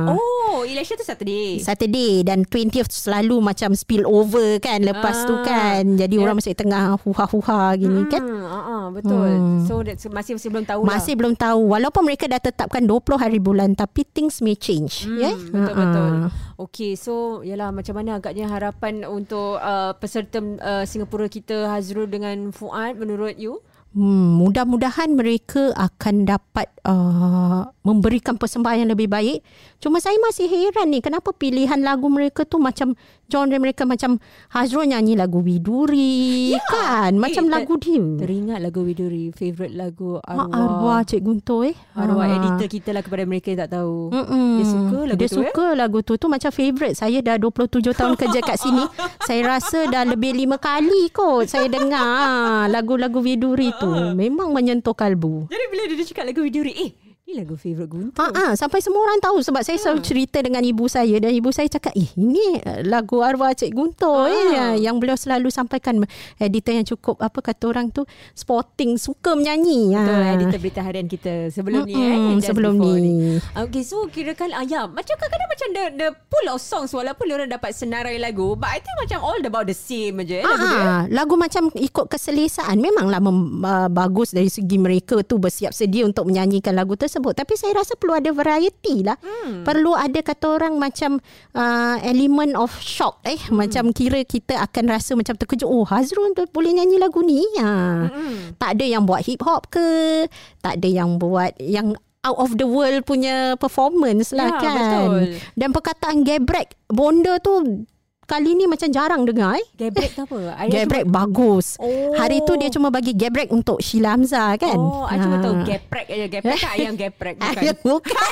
Oh, 0.09 0.63
election 0.63 0.95
tu 0.95 1.03
Saturday. 1.03 1.59
Saturday 1.59 2.23
dan 2.23 2.43
20th 2.43 2.87
selalu 2.89 3.43
macam 3.43 3.75
spill 3.75 4.05
over 4.05 4.55
kan 4.57 4.79
lepas 4.79 5.27
tu 5.27 5.35
Ah. 5.35 5.43
kan. 5.43 5.83
Jadi 5.93 6.15
Ya. 6.15 6.21
orang 6.21 6.37
masih 6.37 6.53
tengah 6.53 6.95
huha-huha 6.97 7.75
gini 7.75 8.07
kan. 8.07 8.21
Hmm, 8.21 8.39
uh, 8.41 8.55
uh, 8.55 8.78
betul. 8.91 9.29
Hmm. 9.29 9.63
So 9.65 9.81
that's, 9.81 10.05
masih 10.09 10.35
masih 10.37 10.49
belum 10.51 10.65
tahu 10.65 10.81
lah. 10.83 10.89
Masih 10.97 11.13
belum 11.15 11.33
tahu 11.37 11.61
walaupun 11.71 12.03
mereka 12.05 12.25
dah 12.27 12.41
tetapkan 12.41 12.83
20 12.83 13.17
hari 13.17 13.39
bulan 13.39 13.73
tapi 13.77 14.03
things 14.03 14.41
may 14.41 14.57
change 14.57 15.05
Hmm, 15.05 15.19
ya. 15.21 15.31
Betul 15.33 15.73
betul. 15.75 16.11
Ha-ha. 16.27 16.57
Okey, 16.59 16.91
so 16.99 17.39
yalah 17.47 17.71
macam 17.71 17.95
mana 17.95 18.19
agaknya 18.19 18.51
harapan 18.51 19.07
untuk 19.07 19.55
uh, 19.63 19.95
peserta 19.95 20.43
uh, 20.43 20.83
Singapura 20.83 21.31
kita 21.31 21.71
Hazrul 21.71 22.11
dengan 22.11 22.51
Fuad 22.51 22.99
menurut 22.99 23.39
you? 23.39 23.63
Hmm, 23.89 24.37
mudah-mudahan 24.37 25.09
mereka 25.17 25.73
akan 25.73 26.21
dapat 26.21 26.69
uh, 26.85 27.73
memberikan 27.81 28.37
persembahan 28.37 28.85
yang 28.85 28.93
lebih 28.93 29.09
baik. 29.09 29.41
Cuma 29.81 29.97
saya 29.97 30.13
masih 30.21 30.45
heran 30.45 30.93
ni 30.93 31.01
kenapa 31.01 31.33
pilihan 31.33 31.81
lagu 31.81 32.05
mereka 32.05 32.45
tu 32.45 32.61
macam 32.61 32.93
genre 33.29 33.55
mereka 33.55 33.85
macam 33.85 34.17
Hazrul 34.49 34.89
nyanyi 34.89 35.13
lagu 35.13 35.39
Widuri 35.39 36.51
Ya. 36.51 36.59
kan 36.63 37.15
macam 37.15 37.45
Eh, 37.45 37.51
lagu 37.51 37.73
dia. 37.77 38.01
Teringat 38.17 38.59
lagu 38.59 38.81
Widuri, 38.81 39.29
favorite 39.29 39.71
lagu 39.71 40.17
Ha, 40.19 40.33
arwah. 40.35 40.49
arwah 40.51 40.99
Cik 41.03 41.21
Guntur 41.21 41.63
eh. 41.63 41.75
Arwah 41.93 42.25
Ha. 42.25 42.35
editor 42.35 42.67
kita 42.67 42.89
lah 42.89 42.99
kepada 42.99 43.23
mereka 43.23 43.49
yang 43.49 43.61
tak 43.61 43.71
tahu. 43.75 44.09
Mm-mm. 44.09 44.49
Dia 44.51 44.65
suka 44.65 44.99
lagu 45.05 45.15
Dia 45.15 45.27
tu, 45.27 45.35
suka 45.39 45.65
lagu 45.71 45.97
tu 46.01 46.13
Tu 46.15 46.25
macam 46.25 46.49
favourite 46.49 46.95
Saya 46.95 47.19
dah 47.19 47.35
27 47.35 47.93
tahun 47.93 48.13
kerja 48.15 48.39
kat 48.41 48.57
sini 48.57 48.83
Saya 49.27 49.41
rasa 49.47 49.85
dah 49.85 50.03
lebih 50.03 50.33
lima 50.33 50.57
kali 50.57 51.07
kot 51.09 51.45
Saya 51.45 51.67
dengar 51.67 52.01
ah, 52.01 52.63
Lagu-lagu 52.65 53.19
Viduri 53.19 53.69
tu 53.73 53.87
Memang 54.11 54.49
menyentuh 54.49 54.91
kalbu 54.91 55.47
Jadi 55.47 55.65
bila 55.69 55.83
dia 55.87 56.03
cakap 56.03 56.25
lagu 56.25 56.41
Widuri, 56.41 56.73
eh 56.75 56.91
ni 57.29 57.37
lagu 57.37 57.53
favorite 57.53 57.85
Guntur. 57.85 58.17
Ha 58.17 58.25
ah, 58.33 58.51
sampai 58.53 58.81
semua 58.81 59.05
orang 59.05 59.21
tahu 59.21 59.37
sebab 59.39 59.61
saya 59.61 59.77
selalu 59.77 60.01
cerita 60.01 60.41
dengan 60.41 60.65
ibu 60.65 60.89
saya 60.89 61.21
dan 61.21 61.29
ibu 61.29 61.53
saya 61.53 61.69
cakap, 61.69 61.93
"Eh, 61.93 62.09
ini 62.17 62.57
eh, 62.57 62.81
lagu 62.81 63.21
arwah 63.21 63.53
Cik 63.53 63.69
Guntur 63.69 64.25
Ah. 64.25 64.25
eh 64.25 64.45
yang- 64.49 64.77
yang 64.81 64.95
beliau 64.97 65.13
selalu 65.13 65.47
sampaikan 65.47 66.01
editor 66.35 66.73
yang 66.73 66.87
cukup 66.87 67.21
apa 67.21 67.37
kata 67.43 67.69
orang 67.69 67.93
tu 67.93 68.01
sporting 68.33 68.97
suka 68.97 69.37
menyanyi." 69.37 69.93
Betul, 69.93 70.17
Ah. 70.17 70.33
editor 70.33 70.57
berita 70.57 70.81
harian 70.81 71.05
kita 71.05 71.33
sebelum 71.49 71.85
ni 71.85 71.93
Mm-mm, 71.93 72.33
eh. 72.33 72.41
sebelum 72.41 72.73
before 72.75 72.97
ni. 72.97 73.37
Okay, 73.53 73.83
so 73.83 74.09
kirakan 74.09 74.49
ah, 74.51 74.65
ya, 74.65 74.89
macam 74.89 75.13
kadang-kadang 75.13 75.49
macam 75.49 75.67
the, 75.69 75.83
the 75.95 76.09
pool 76.27 76.45
of 76.49 76.57
songs 76.57 76.89
walaupun 76.89 77.29
orang 77.29 77.45
dapat 77.47 77.77
senarai 77.77 78.17
lagu, 78.17 78.57
but 78.57 78.73
I 78.73 78.81
think 78.81 78.97
macam 78.97 79.21
all 79.21 79.37
about 79.39 79.69
the 79.69 79.77
same 79.77 80.25
je 80.25 80.41
eh, 80.41 80.43
lagu 80.43 80.65
dia. 80.65 80.81
Ah, 80.81 81.01
lagu 81.07 81.37
macam 81.37 81.69
ikut 81.69 82.09
keselesaan 82.09 82.81
memanglah 82.81 83.21
mem, 83.21 83.37
uh, 83.61 83.85
bagus 83.87 84.33
dari 84.33 84.49
segi 84.49 84.81
mereka 84.81 85.21
tu 85.21 85.37
bersiap 85.37 85.69
sedia 85.69 86.01
untuk 86.01 86.25
menyanyikan 86.25 86.73
lagu 86.73 86.95
tersebut 86.95 87.17
tapi 87.35 87.59
saya 87.59 87.75
rasa 87.77 87.99
perlu 87.99 88.15
ada 88.15 88.31
variety 88.31 89.03
lah 89.03 89.19
hmm. 89.19 89.67
perlu 89.67 89.93
ada 89.93 90.19
kata 90.23 90.59
orang 90.59 90.79
macam 90.79 91.19
uh, 91.53 91.95
element 92.01 92.55
of 92.55 92.71
shock 92.79 93.19
eh 93.27 93.37
hmm. 93.37 93.55
macam 93.55 93.91
kira 93.91 94.23
kita 94.23 94.57
akan 94.63 94.89
rasa 94.89 95.13
macam 95.19 95.35
terkejut 95.35 95.67
oh 95.67 95.83
Hazrul 95.83 96.31
tu 96.33 96.47
boleh 96.49 96.71
nyanyi 96.75 96.97
lagu 96.97 97.19
ni 97.21 97.43
ha. 97.59 98.07
hmm. 98.07 98.55
tak 98.55 98.79
ada 98.79 98.85
yang 98.87 99.03
buat 99.03 99.27
hip 99.27 99.43
hop 99.43 99.67
ke 99.67 100.25
tak 100.63 100.79
ada 100.79 100.87
yang 100.87 101.19
buat 101.19 101.53
yang 101.59 101.93
out 102.23 102.39
of 102.39 102.55
the 102.59 102.67
world 102.67 103.03
punya 103.07 103.55
performance 103.55 104.35
lah 104.35 104.51
Ya, 104.51 104.59
kan 104.59 104.75
betul. 104.75 105.19
dan 105.55 105.69
perkataan 105.71 106.17
gebrek 106.27 106.75
bonda 106.91 107.39
tu 107.39 107.87
kali 108.29 108.53
ni 108.53 108.69
macam 108.69 108.85
jarang 108.87 109.25
dengar 109.25 109.57
eh 109.57 109.65
Gebrek 109.73 110.13
tu 110.13 110.21
apa? 110.23 110.37
Gebrek 110.69 111.09
bagus. 111.09 111.81
Oh. 111.81 112.13
Hari 112.13 112.45
tu 112.45 112.53
dia 112.55 112.69
cuma 112.69 112.87
bagi 112.87 113.11
gebrek 113.11 113.49
untuk 113.49 113.81
Sheila 113.81 114.13
Hamzah 114.13 114.53
kan. 114.55 114.77
Oh, 114.77 115.09
I 115.09 115.17
cuma 115.17 115.35
Ha. 115.35 115.43
tahu 115.43 115.55
geprek 115.65 116.05
aja. 116.05 116.25
Geprek 116.29 116.59
kan 116.59 116.71
ayam 116.71 116.93
geprek 116.93 117.35
bukan. 117.41 117.57
Ayam 117.57 117.75
bukan. 117.81 118.13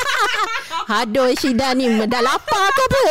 Aduh 0.90 1.28
Syida 1.34 1.72
ni 1.72 1.84
dah 2.02 2.22
lapar 2.22 2.66
ke 2.70 2.82
apa? 2.82 3.04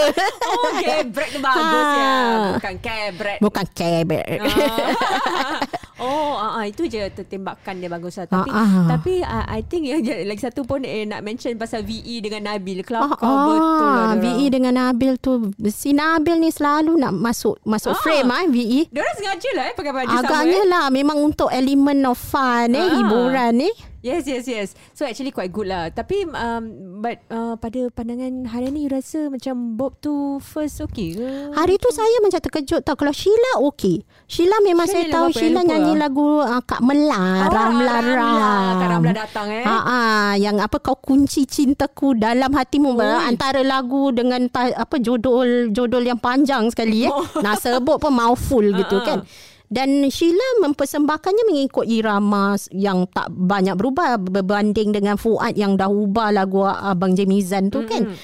Oh, 0.46 0.70
gebrek 0.74 1.28
tu 1.28 1.38
bagus 1.38 1.84
Ha. 1.84 1.92
ya. 1.92 2.14
Bukan 2.56 2.74
gebrek. 2.78 3.38
Bukan 3.38 3.64
gebrek. 3.70 4.26
Ah. 4.40 5.60
oh, 6.02 6.32
ah, 6.34 6.50
ah, 6.54 6.64
itu 6.64 6.84
je 6.84 6.98
tembakan 7.22 7.76
dia 7.76 7.88
bagus 7.88 8.16
lah. 8.16 8.26
Tapi 8.26 8.48
Ah, 8.48 8.64
ah. 8.64 8.86
tapi 8.88 9.12
ah, 9.20 9.44
I 9.46 9.60
think 9.60 9.84
yang 9.84 10.00
lagi 10.02 10.40
satu 10.40 10.64
pun 10.64 10.82
eh, 10.82 11.04
nak 11.04 11.20
mention 11.20 11.52
pasal 11.54 11.82
VE 11.82 12.20
dengan 12.20 12.48
Nabil. 12.48 12.80
Kelakar 12.80 13.12
Ah, 13.14 13.44
betul 13.44 13.86
lah. 13.86 14.06
ah, 14.06 14.14
VE 14.16 14.46
dengan 14.48 14.72
Nabil 14.74 15.12
tu 15.16 15.32
si 15.66 15.92
Nabil 15.92 16.36
ni 16.38 16.48
selalu 16.48 16.96
nak 16.96 17.12
masuk 17.12 17.60
masuk 17.62 17.92
Ah. 17.92 18.00
frame 18.00 18.30
ah 18.30 18.44
VE. 18.46 18.88
Dia 18.88 19.00
orang 19.00 19.16
sengaja 19.16 19.50
lah 19.52 19.64
eh 19.66 19.74
pakai 19.74 19.92
baju 19.92 20.08
sama. 20.08 20.20
Agaknya 20.22 20.58
Eh. 20.58 20.66
lah 20.66 20.84
memang 20.88 21.18
untuk 21.18 21.48
elemen 21.50 22.04
of 22.04 22.16
fun 22.16 22.72
eh 22.72 22.80
Ah. 22.80 22.88
hiburan 22.94 23.54
eh. 23.62 23.74
Yes, 24.00 24.24
yes, 24.24 24.44
yes. 24.46 24.68
So 24.92 25.02
actually 25.02 25.30
quite 25.30 25.50
good 25.50 25.66
lah. 25.66 25.88
Tapi 25.90 26.28
um, 26.28 26.64
but 27.00 27.20
uh, 27.26 27.56
pada 27.56 27.90
pandangan 27.90 28.46
hari 28.46 28.70
ni 28.70 28.86
you 28.86 28.90
rasa 28.90 29.26
macam 29.26 29.74
Bob 29.74 29.98
tu 29.98 30.38
first 30.38 30.78
okay 30.78 31.12
ke? 31.12 31.28
Hari 31.50 31.74
tu 31.76 31.88
saya 31.90 32.16
macam 32.20 32.38
terkejut 32.38 32.80
tau 32.80 32.94
kalau 32.94 33.10
Sheila 33.10 33.64
okey. 33.66 34.04
Sheila 34.26 34.62
memang 34.62 34.86
Sheila 34.86 35.02
saya 35.02 35.04
tahu? 35.10 35.26
Sheila 35.32 35.60
nyanyi 35.62 35.94
lah. 35.96 36.06
lagu 36.06 36.28
uh, 36.38 36.62
Kak 36.62 36.80
Mela, 36.80 37.46
Oh, 37.46 37.50
Ramla 37.50 37.92
Ramla. 37.98 38.14
Ram. 38.14 38.74
Kak 38.78 38.88
Ramla 38.90 39.12
datang, 39.12 39.46
eh. 39.50 39.64
Ha 39.64 39.76
ah, 39.82 40.30
yang 40.36 40.56
apa 40.58 40.76
kau 40.78 40.94
kunci 40.96 41.42
cintaku 41.44 42.14
dalam 42.14 42.52
hatimu 42.52 42.94
Ui. 42.94 43.06
antara 43.26 43.64
lagu 43.66 44.12
dengan 44.12 44.46
ta, 44.46 44.70
apa 44.70 45.02
jodol 45.02 45.72
jodol 45.72 46.04
yang 46.04 46.20
panjang 46.20 46.68
sekali 46.70 47.06
eh. 47.06 47.12
Oh. 47.12 47.26
Nak 47.40 47.58
sebut 47.58 47.98
pun 47.98 48.12
mouthful 48.12 48.62
gitu 48.80 48.96
Ah, 48.96 49.02
ah. 49.02 49.06
kan. 49.08 49.18
Dan 49.66 50.06
Sheila 50.06 50.62
mempersembahkannya 50.62 51.44
mengikut 51.50 51.86
irama 51.90 52.54
yang 52.70 53.10
tak 53.10 53.34
banyak 53.34 53.74
berubah 53.74 54.14
berbanding 54.18 54.94
dengan 54.94 55.18
Fuad 55.18 55.58
yang 55.58 55.74
dah 55.74 55.90
ubah 55.90 56.30
lagu 56.30 56.62
Abang 56.62 57.18
Jamizan 57.18 57.74
tu 57.74 57.82
kan. 57.82 58.14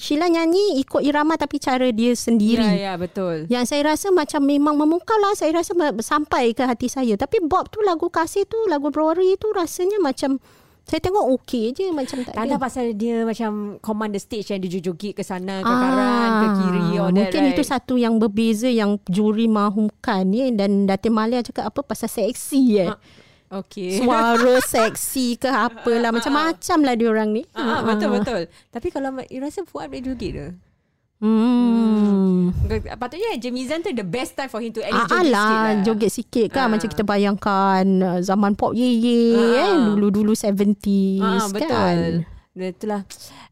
Sheila 0.00 0.30
nyanyi 0.30 0.80
ikut 0.80 1.02
irama 1.02 1.34
tapi 1.34 1.58
cara 1.58 1.90
dia 1.90 2.14
sendiri. 2.14 2.62
Ya, 2.62 2.92
ya, 2.92 2.94
betul. 2.94 3.50
Yang 3.50 3.64
saya 3.74 3.92
rasa 3.92 4.08
macam 4.14 4.44
memang 4.46 4.78
memukau 4.78 5.18
lah. 5.18 5.34
Saya 5.34 5.60
rasa 5.60 5.74
sampai 6.00 6.54
ke 6.54 6.62
hati 6.62 6.86
saya. 6.86 7.18
Tapi 7.18 7.42
Bob 7.42 7.68
tu 7.68 7.82
lagu 7.82 8.06
kasih 8.08 8.46
tu, 8.46 8.56
lagu 8.70 8.88
Rory 8.92 9.34
tu 9.40 9.50
rasanya 9.50 9.98
macam... 9.98 10.38
Saya 10.82 11.00
tengok 11.00 11.24
okey 11.36 11.70
je 11.70 11.84
macam 11.90 12.20
tak 12.20 12.32
Tak 12.32 12.42
ada. 12.42 12.50
ada 12.50 12.56
pasal 12.56 12.92
dia 12.92 13.22
macam 13.22 13.50
command 13.78 14.10
the 14.10 14.18
stage 14.18 14.48
yang 14.48 14.58
dia 14.58 14.80
joget 14.80 15.12
ke 15.12 15.22
sana, 15.22 15.58
ke 15.58 15.66
kanan, 15.66 16.28
ke 16.30 16.46
kiri. 16.56 16.84
All 16.92 17.08
that, 17.08 17.10
Ah, 17.10 17.10
Mungkin 17.12 17.42
right? 17.42 17.52
itu 17.52 17.62
satu 17.62 17.94
yang 17.94 18.16
berbeza 18.16 18.66
yang 18.66 18.98
juri 19.06 19.46
mahukan 19.46 20.24
ya. 20.26 20.46
Dan 20.50 20.84
Datin 20.84 21.10
Malia 21.10 21.40
cakap 21.40 21.68
apa 21.68 21.80
pasal 21.82 22.06
seksi 22.06 22.62
eh. 22.80 22.90
Ah, 22.90 22.98
Okay. 23.50 23.98
Suara 23.98 24.62
seksi 24.78 25.34
ke 25.34 25.46
apalah. 25.46 26.10
Macam-macam 26.10 26.78
lah 26.80 26.94
diorang 26.94 27.28
ni. 27.30 27.42
Ah, 27.50 27.82
betul 27.82 28.14
betul. 28.14 28.46
Tapi 28.68 28.88
kalau 28.88 29.10
you 29.26 29.42
rasa 29.42 29.66
Fuad 29.66 29.90
boleh 29.90 30.02
joget 30.04 30.30
ke? 30.32 30.46
Hmm. 31.20 32.48
Patutnya 32.96 33.36
Jamizan 33.36 33.80
tu 33.80 33.92
the 33.92 34.02
best 34.02 34.32
time 34.32 34.48
for 34.48 34.58
him 34.58 34.72
to 34.72 34.80
at 34.80 34.88
least 34.88 35.04
Ah, 35.04 35.20
joget 35.20 35.28
sikit 35.28 35.30
lah. 35.30 35.82
joget 35.84 36.10
sikit 36.10 36.46
kan 36.48 36.64
Ah. 36.64 36.68
macam 36.70 36.88
kita 36.88 37.02
bayangkan 37.04 37.84
uh, 38.00 38.18
zaman 38.20 38.52
pop 38.54 38.72
ye 38.72 38.88
ye 38.90 39.20
Ah. 39.32 39.62
eh 39.62 39.72
dulu-dulu 39.90 40.32
70s 40.32 41.20
Ah, 41.20 41.46
betul. 41.46 41.68
kan. 41.68 41.98
Dia 42.50 42.74
itulah 42.74 43.02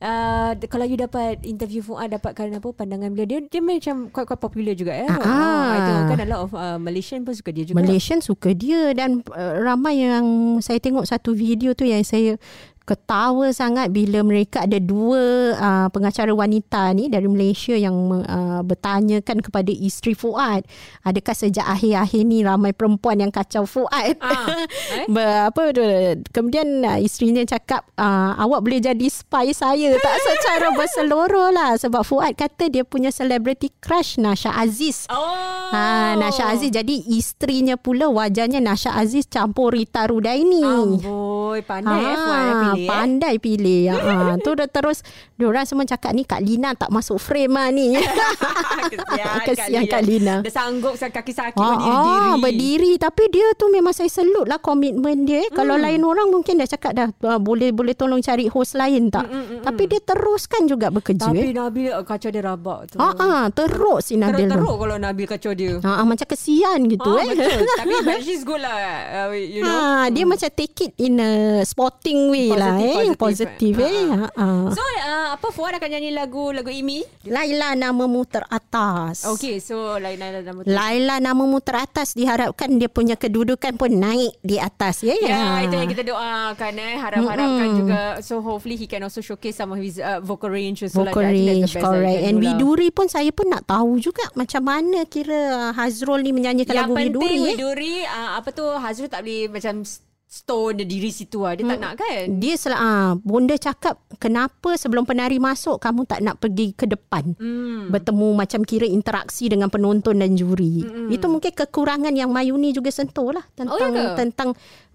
uh, 0.00 0.58
kalau 0.66 0.82
you 0.82 0.96
dapat 0.96 1.38
interview 1.42 1.78
Fuad 1.80 2.10
dapatkan 2.10 2.50
apa 2.52 2.68
pandangan 2.72 3.08
beliau 3.08 3.28
dia 3.28 3.40
dia 3.42 3.60
macam 3.60 4.10
quite 4.10 4.26
quite 4.26 4.42
popular 4.42 4.74
juga 4.74 4.90
ya. 4.90 5.06
Ah, 5.06 5.22
ah. 5.22 5.68
I 5.70 5.78
tengok 5.78 6.04
kan 6.08 6.18
a 6.18 6.26
lot 6.26 6.40
of 6.42 6.50
uh, 6.50 6.76
Malaysian 6.76 7.22
pun 7.22 7.30
suka 7.32 7.52
dia 7.52 7.62
juga. 7.62 7.78
Malaysian 7.78 8.18
suka 8.18 8.50
dia 8.50 8.90
dan 8.92 9.22
uh, 9.28 9.54
ramai 9.56 10.02
yang 10.02 10.26
saya 10.58 10.80
tengok 10.80 11.04
satu 11.04 11.30
video 11.30 11.72
tu 11.72 11.84
yang 11.84 12.02
saya 12.02 12.40
ketawa 12.88 13.52
sangat 13.52 13.92
bila 13.92 14.24
mereka 14.24 14.64
ada 14.64 14.80
dua 14.80 15.52
uh, 15.52 15.86
pengacara 15.92 16.32
wanita 16.32 16.88
ni 16.96 17.12
dari 17.12 17.28
Malaysia 17.28 17.76
yang 17.76 17.92
uh, 18.24 18.64
bertanyakan 18.64 19.44
kepada 19.44 19.68
isteri 19.68 20.16
Fuad 20.16 20.64
adakah 21.04 21.36
sejak 21.36 21.68
akhir-akhir 21.68 22.22
ni 22.24 22.40
ramai 22.40 22.72
perempuan 22.72 23.20
yang 23.20 23.28
kacau 23.28 23.68
Fuad 23.68 24.16
Ah, 24.24 24.64
eh? 24.96 25.04
Ber, 25.04 25.52
apa 25.52 25.62
tu 25.76 25.84
kemudian 26.32 26.64
uh, 26.88 26.96
isterinya 26.96 27.44
cakap 27.44 27.84
uh, 28.00 28.32
awak 28.40 28.64
boleh 28.64 28.80
jadi 28.80 29.06
spy 29.12 29.52
saya 29.52 29.92
tak 30.00 30.16
secara 30.32 30.72
berseluruh 30.72 31.52
lah 31.52 31.76
sebab 31.76 32.00
Fuad 32.00 32.32
kata 32.40 32.72
dia 32.72 32.88
punya 32.88 33.12
celebrity 33.12 33.68
crush 33.84 34.16
Nasha 34.16 34.48
Aziz 34.56 35.04
Oh. 35.12 35.57
Ha, 35.68 36.16
Nasha 36.16 36.48
Aziz 36.48 36.72
jadi 36.72 36.96
isterinya 37.12 37.76
pula 37.76 38.08
wajahnya 38.08 38.56
Nasha 38.56 38.96
Aziz 38.96 39.28
campur 39.28 39.76
Rita 39.76 40.08
Rudaini. 40.08 40.64
Amboi, 40.64 41.60
pandai 41.60 41.92
ha, 41.92 42.08
eh 42.08 42.08
eh 42.08 42.16
pilih 42.16 42.56
pilih, 42.56 42.80
eh. 42.80 42.88
pandai 42.88 43.34
pilih. 43.36 43.82
ha, 43.92 44.34
tu 44.40 44.56
dah 44.56 44.64
terus 44.64 45.04
diorang 45.36 45.68
semua 45.68 45.84
cakap 45.84 46.16
ni 46.16 46.24
Kak 46.24 46.40
Lina 46.40 46.72
tak 46.72 46.88
masuk 46.88 47.20
frame 47.20 47.52
lah 47.52 47.68
ni. 47.68 47.92
Kesian, 48.88 49.36
Kesian 49.44 49.84
Kak 49.84 50.02
Lina. 50.08 50.36
Dia 50.40 50.52
sanggup 50.52 50.96
kaki 50.96 51.32
sakit 51.36 51.60
Ah, 51.60 51.76
berdiri-diri. 51.76 52.16
ah, 52.24 52.36
berdiri 52.40 52.92
tapi 52.96 53.24
dia 53.28 53.46
tu 53.52 53.68
memang 53.68 53.92
saya 53.92 54.08
salute 54.08 54.48
lah 54.48 54.56
komitmen 54.56 55.28
dia. 55.28 55.44
Eh. 55.44 55.50
Kalau 55.52 55.76
lain 55.76 56.00
orang 56.00 56.32
mungkin 56.32 56.56
dah 56.56 56.68
cakap 56.68 56.96
dah 56.96 57.08
ah, 57.28 57.36
boleh 57.36 57.76
boleh 57.76 57.92
tolong 57.92 58.24
cari 58.24 58.48
host 58.48 58.72
lain 58.78 59.12
tak. 59.12 59.28
Tapi 59.60 59.82
dia 59.84 60.00
teruskan 60.00 60.64
juga 60.64 60.88
bekerja. 60.88 61.28
Tapi 61.28 61.52
eh. 61.52 61.56
Nabil 61.58 61.92
uh, 61.92 62.04
kacau 62.06 62.30
dia 62.32 62.40
rabak 62.40 62.94
tu. 62.94 62.96
Ah, 62.96 63.12
ah, 63.18 63.44
teruk 63.52 64.00
si 64.00 64.16
Nabil. 64.16 64.48
Teruk-teruk 64.48 64.74
kalau 64.80 64.96
Nabil 64.96 65.26
kacau 65.28 65.52
dia. 65.58 65.74
Ah, 65.82 66.06
macam 66.06 66.22
kesian 66.22 66.86
gitu 66.86 67.10
Ah, 67.10 67.26
eh. 67.26 67.34
betul. 67.34 67.60
Tapi 67.82 67.94
but 68.06 68.20
she's 68.22 68.46
good 68.46 68.62
lah. 68.62 68.78
Uh, 69.26 69.34
you 69.34 69.66
know. 69.66 69.74
Ha, 69.74 70.06
dia 70.14 70.22
macam 70.22 70.46
take 70.54 70.78
it 70.86 70.92
in 71.02 71.18
a 71.18 71.30
sporting 71.66 72.30
way 72.30 72.54
lah 72.54 72.78
eh. 72.78 73.10
Positive, 73.18 73.74
positive. 73.74 73.76
Eh. 73.82 74.06
Ha, 74.14 74.28
ha. 74.30 74.46
So 74.70 74.78
uh, 74.80 75.28
apa 75.34 75.46
Fuad 75.50 75.74
akan 75.74 75.88
nyanyi 75.90 76.14
lagu 76.14 76.54
lagu 76.54 76.70
Imi? 76.70 77.02
Laila 77.26 77.74
namamu 77.74 78.22
teratas. 78.22 79.26
Okay, 79.26 79.58
so 79.58 79.98
lain 79.98 80.22
lain 80.22 80.46
nama 80.46 80.60
tu. 80.62 80.70
Laila 80.70 81.14
namamu 81.18 81.58
teratas 81.58 82.14
diharapkan 82.14 82.70
dia 82.78 82.86
punya 82.86 83.18
kedudukan 83.18 83.74
pun 83.74 83.90
naik 83.90 84.38
di 84.38 84.62
atas 84.62 85.02
ya. 85.02 85.18
Ya, 85.18 85.66
itu 85.66 85.74
yang 85.74 85.90
kita 85.90 86.06
doakan 86.06 86.72
eh. 86.78 86.94
Harap-harapkan 86.94 87.68
juga. 87.74 88.02
So 88.22 88.38
hopefully 88.38 88.78
he 88.78 88.86
can 88.86 89.02
also 89.02 89.18
showcase 89.18 89.58
some 89.58 89.74
of 89.74 89.80
his 89.82 89.98
uh, 89.98 90.22
vocal 90.22 90.52
range. 90.52 90.84
So 90.86 91.02
Vocal 91.02 91.24
like, 91.24 91.32
range 91.32 91.72
correct 91.74 92.20
And 92.28 92.36
lah. 92.38 92.52
Widuri 92.54 92.88
pun 92.92 93.08
Saya 93.08 93.32
pun 93.32 93.48
nak 93.48 93.64
tahu 93.64 93.96
juga 93.96 94.28
Macam 94.36 94.60
mana 94.60 95.08
kira 95.08 95.47
Hazrul 95.70 96.20
ni 96.20 96.30
menyanyikan 96.30 96.72
Yang 96.72 96.84
lagu 96.84 96.94
penting 96.94 97.14
Widuri 97.14 97.34
eh. 97.34 97.44
Widuri 97.50 97.94
uh, 98.04 98.30
apa 98.36 98.48
tu 98.50 98.64
Hazrul 98.64 99.06
tak 99.06 99.22
boleh 99.22 99.48
macam 99.48 99.82
stone 100.28 100.74
dia 100.74 100.84
diri 100.84 101.08
situ 101.08 101.40
lah. 101.40 101.52
Dia 101.52 101.64
tak 101.64 101.78
nak 101.78 101.94
kan? 101.96 102.36
Dia 102.36 102.54
sel- 102.54 102.76
ah, 102.76 103.16
Bonda 103.16 103.56
cakap 103.56 103.96
Kenapa 104.14 104.74
sebelum 104.74 105.02
penari 105.02 105.38
masuk 105.38 105.78
Kamu 105.78 106.04
tak 106.04 106.20
nak 106.20 106.36
pergi 106.36 106.72
ke 106.72 106.84
depan 106.84 107.32
Hmm. 107.32 107.88
Bertemu 107.88 108.34
macam 108.34 108.60
kira 108.60 108.84
interaksi 108.84 109.46
Dengan 109.46 109.68
penonton 109.68 110.14
dan 110.14 110.34
juri 110.34 110.82
Itu 111.08 111.26
mungkin 111.26 111.48
kekurangan 111.48 112.12
Yang 112.12 112.28
Mayuni 112.28 112.70
juga 112.70 112.90
sentuh 112.90 113.30
lah 113.30 113.44
Tentang 113.50 113.72
Oh, 113.72 113.88
ya 113.88 114.12
ke? 114.12 114.20
Tentang 114.20 114.48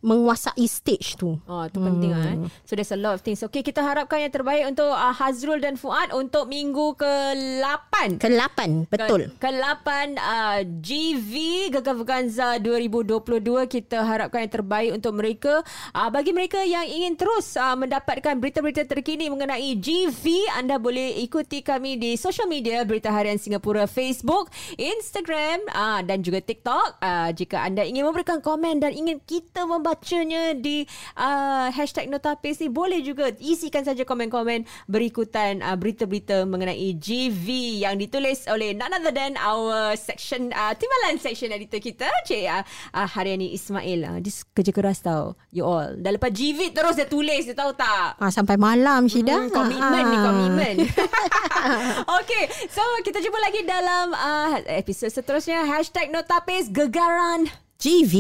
Menguasai 0.04 0.68
stage 0.68 1.16
tu 1.16 1.39
Oh, 1.48 1.63
tu 1.72 1.80
penting 1.80 2.12
lah 2.12 2.36
eh. 2.36 2.38
So 2.68 2.76
there's 2.76 2.92
a 2.92 3.00
lot 3.00 3.16
of 3.16 3.22
things. 3.24 3.39
Okay, 3.39 3.63
kita 3.63 3.80
harapkan 3.80 4.20
yang 4.20 4.34
terbaik 4.36 4.68
untuk 4.68 4.92
uh, 4.92 5.16
Hazrul 5.16 5.63
dan 5.63 5.80
Fuad 5.80 6.12
untuk 6.12 6.52
minggu 6.52 7.00
ke-8. 7.00 8.20
Ke-8 8.20 8.60
Betul 8.92 9.32
Ke, 9.39 9.48
ke-8 9.48 9.88
uh, 10.20 10.60
GV 10.62 11.34
Gegar 11.80 11.96
Vaganza 11.96 12.60
2022 12.60 13.63
kita 13.72 14.04
harapkan 14.04 14.44
yang 14.44 14.54
terbaik 14.54 14.92
untuk 14.92 15.16
mereka. 15.16 15.63
Uh, 15.96 16.12
bagi 16.12 16.36
mereka 16.36 16.60
yang 16.62 16.84
ingin 16.84 17.16
terus 17.16 17.56
uh, 17.56 17.74
mendapatkan 17.80 18.36
berita-berita 18.36 18.84
terkini 18.84 19.32
mengenai 19.32 19.80
GV, 19.80 20.52
anda 20.60 20.76
boleh 20.76 21.24
ikuti 21.24 21.63
kami 21.63 21.96
di 21.96 22.20
social 22.20 22.46
media 22.52 22.84
Berita 22.84 23.08
Harian 23.08 23.39
Singapura 23.39 23.88
Facebook, 23.88 24.52
Instagram 24.76 25.63
uh, 25.72 26.04
dan 26.04 26.20
juga 26.20 26.44
TikTok. 26.44 27.00
Uh, 27.00 27.30
jika 27.32 27.63
anda 27.63 27.88
ingin 27.88 28.04
memberikan 28.04 28.44
komen 28.44 28.84
dan 28.84 28.92
ingin 28.92 29.24
kita 29.24 29.63
membacanya 29.93 30.58
di 30.58 30.89
uh, 31.13 31.69
hashtag 31.69 32.10
Notapis 32.10 32.58
ni 32.58 32.67
boleh 32.67 33.06
juga 33.06 33.29
isikan 33.38 33.86
saja 33.86 34.01
komen-komen 34.01 34.65
berikutan 34.89 35.62
uh, 35.62 35.77
berita-berita 35.77 36.49
mengenai 36.49 36.97
GV 36.97 37.45
yang 37.86 38.01
ditulis 38.01 38.49
oleh 38.49 38.73
none 38.73 38.89
other 38.89 39.13
than 39.13 39.38
our 39.38 39.93
section 39.93 40.49
uh, 40.49 40.73
timbalan 40.73 41.21
section 41.21 41.53
editor 41.53 41.77
kita 41.77 42.10
Cik 42.25 42.49
uh, 42.49 42.65
uh, 42.97 43.06
Haryani 43.08 43.53
Ismail. 43.53 43.99
Uh, 44.01 44.17
dia 44.17 44.34
kerja 44.58 44.71
keras 44.73 45.06
tau 45.06 45.38
you 45.53 45.62
all. 45.62 45.93
Dah 45.93 46.10
lepas 46.10 46.34
GV 46.34 46.73
terus 46.73 46.97
dia 46.97 47.06
tulis 47.06 47.45
dia 47.45 47.53
tahu 47.53 47.77
tak? 47.77 48.17
Ah, 48.17 48.34
Sampai 48.34 48.58
malam 48.58 49.06
Syida 49.06 49.45
Hmm, 49.45 49.53
komitmen 49.53 50.03
ni 50.10 50.17
Ah. 50.17 50.23
komitmen. 50.25 50.75
okay, 52.19 52.43
so 52.67 52.82
kita 53.06 53.21
jumpa 53.21 53.39
lagi 53.39 53.62
dalam 53.63 54.10
uh, 54.12 54.58
episod 54.73 55.13
seterusnya. 55.13 55.69
Hashtag 55.69 56.10
Notapis 56.10 56.73
Gegaran 56.73 57.45
GV 57.77 58.13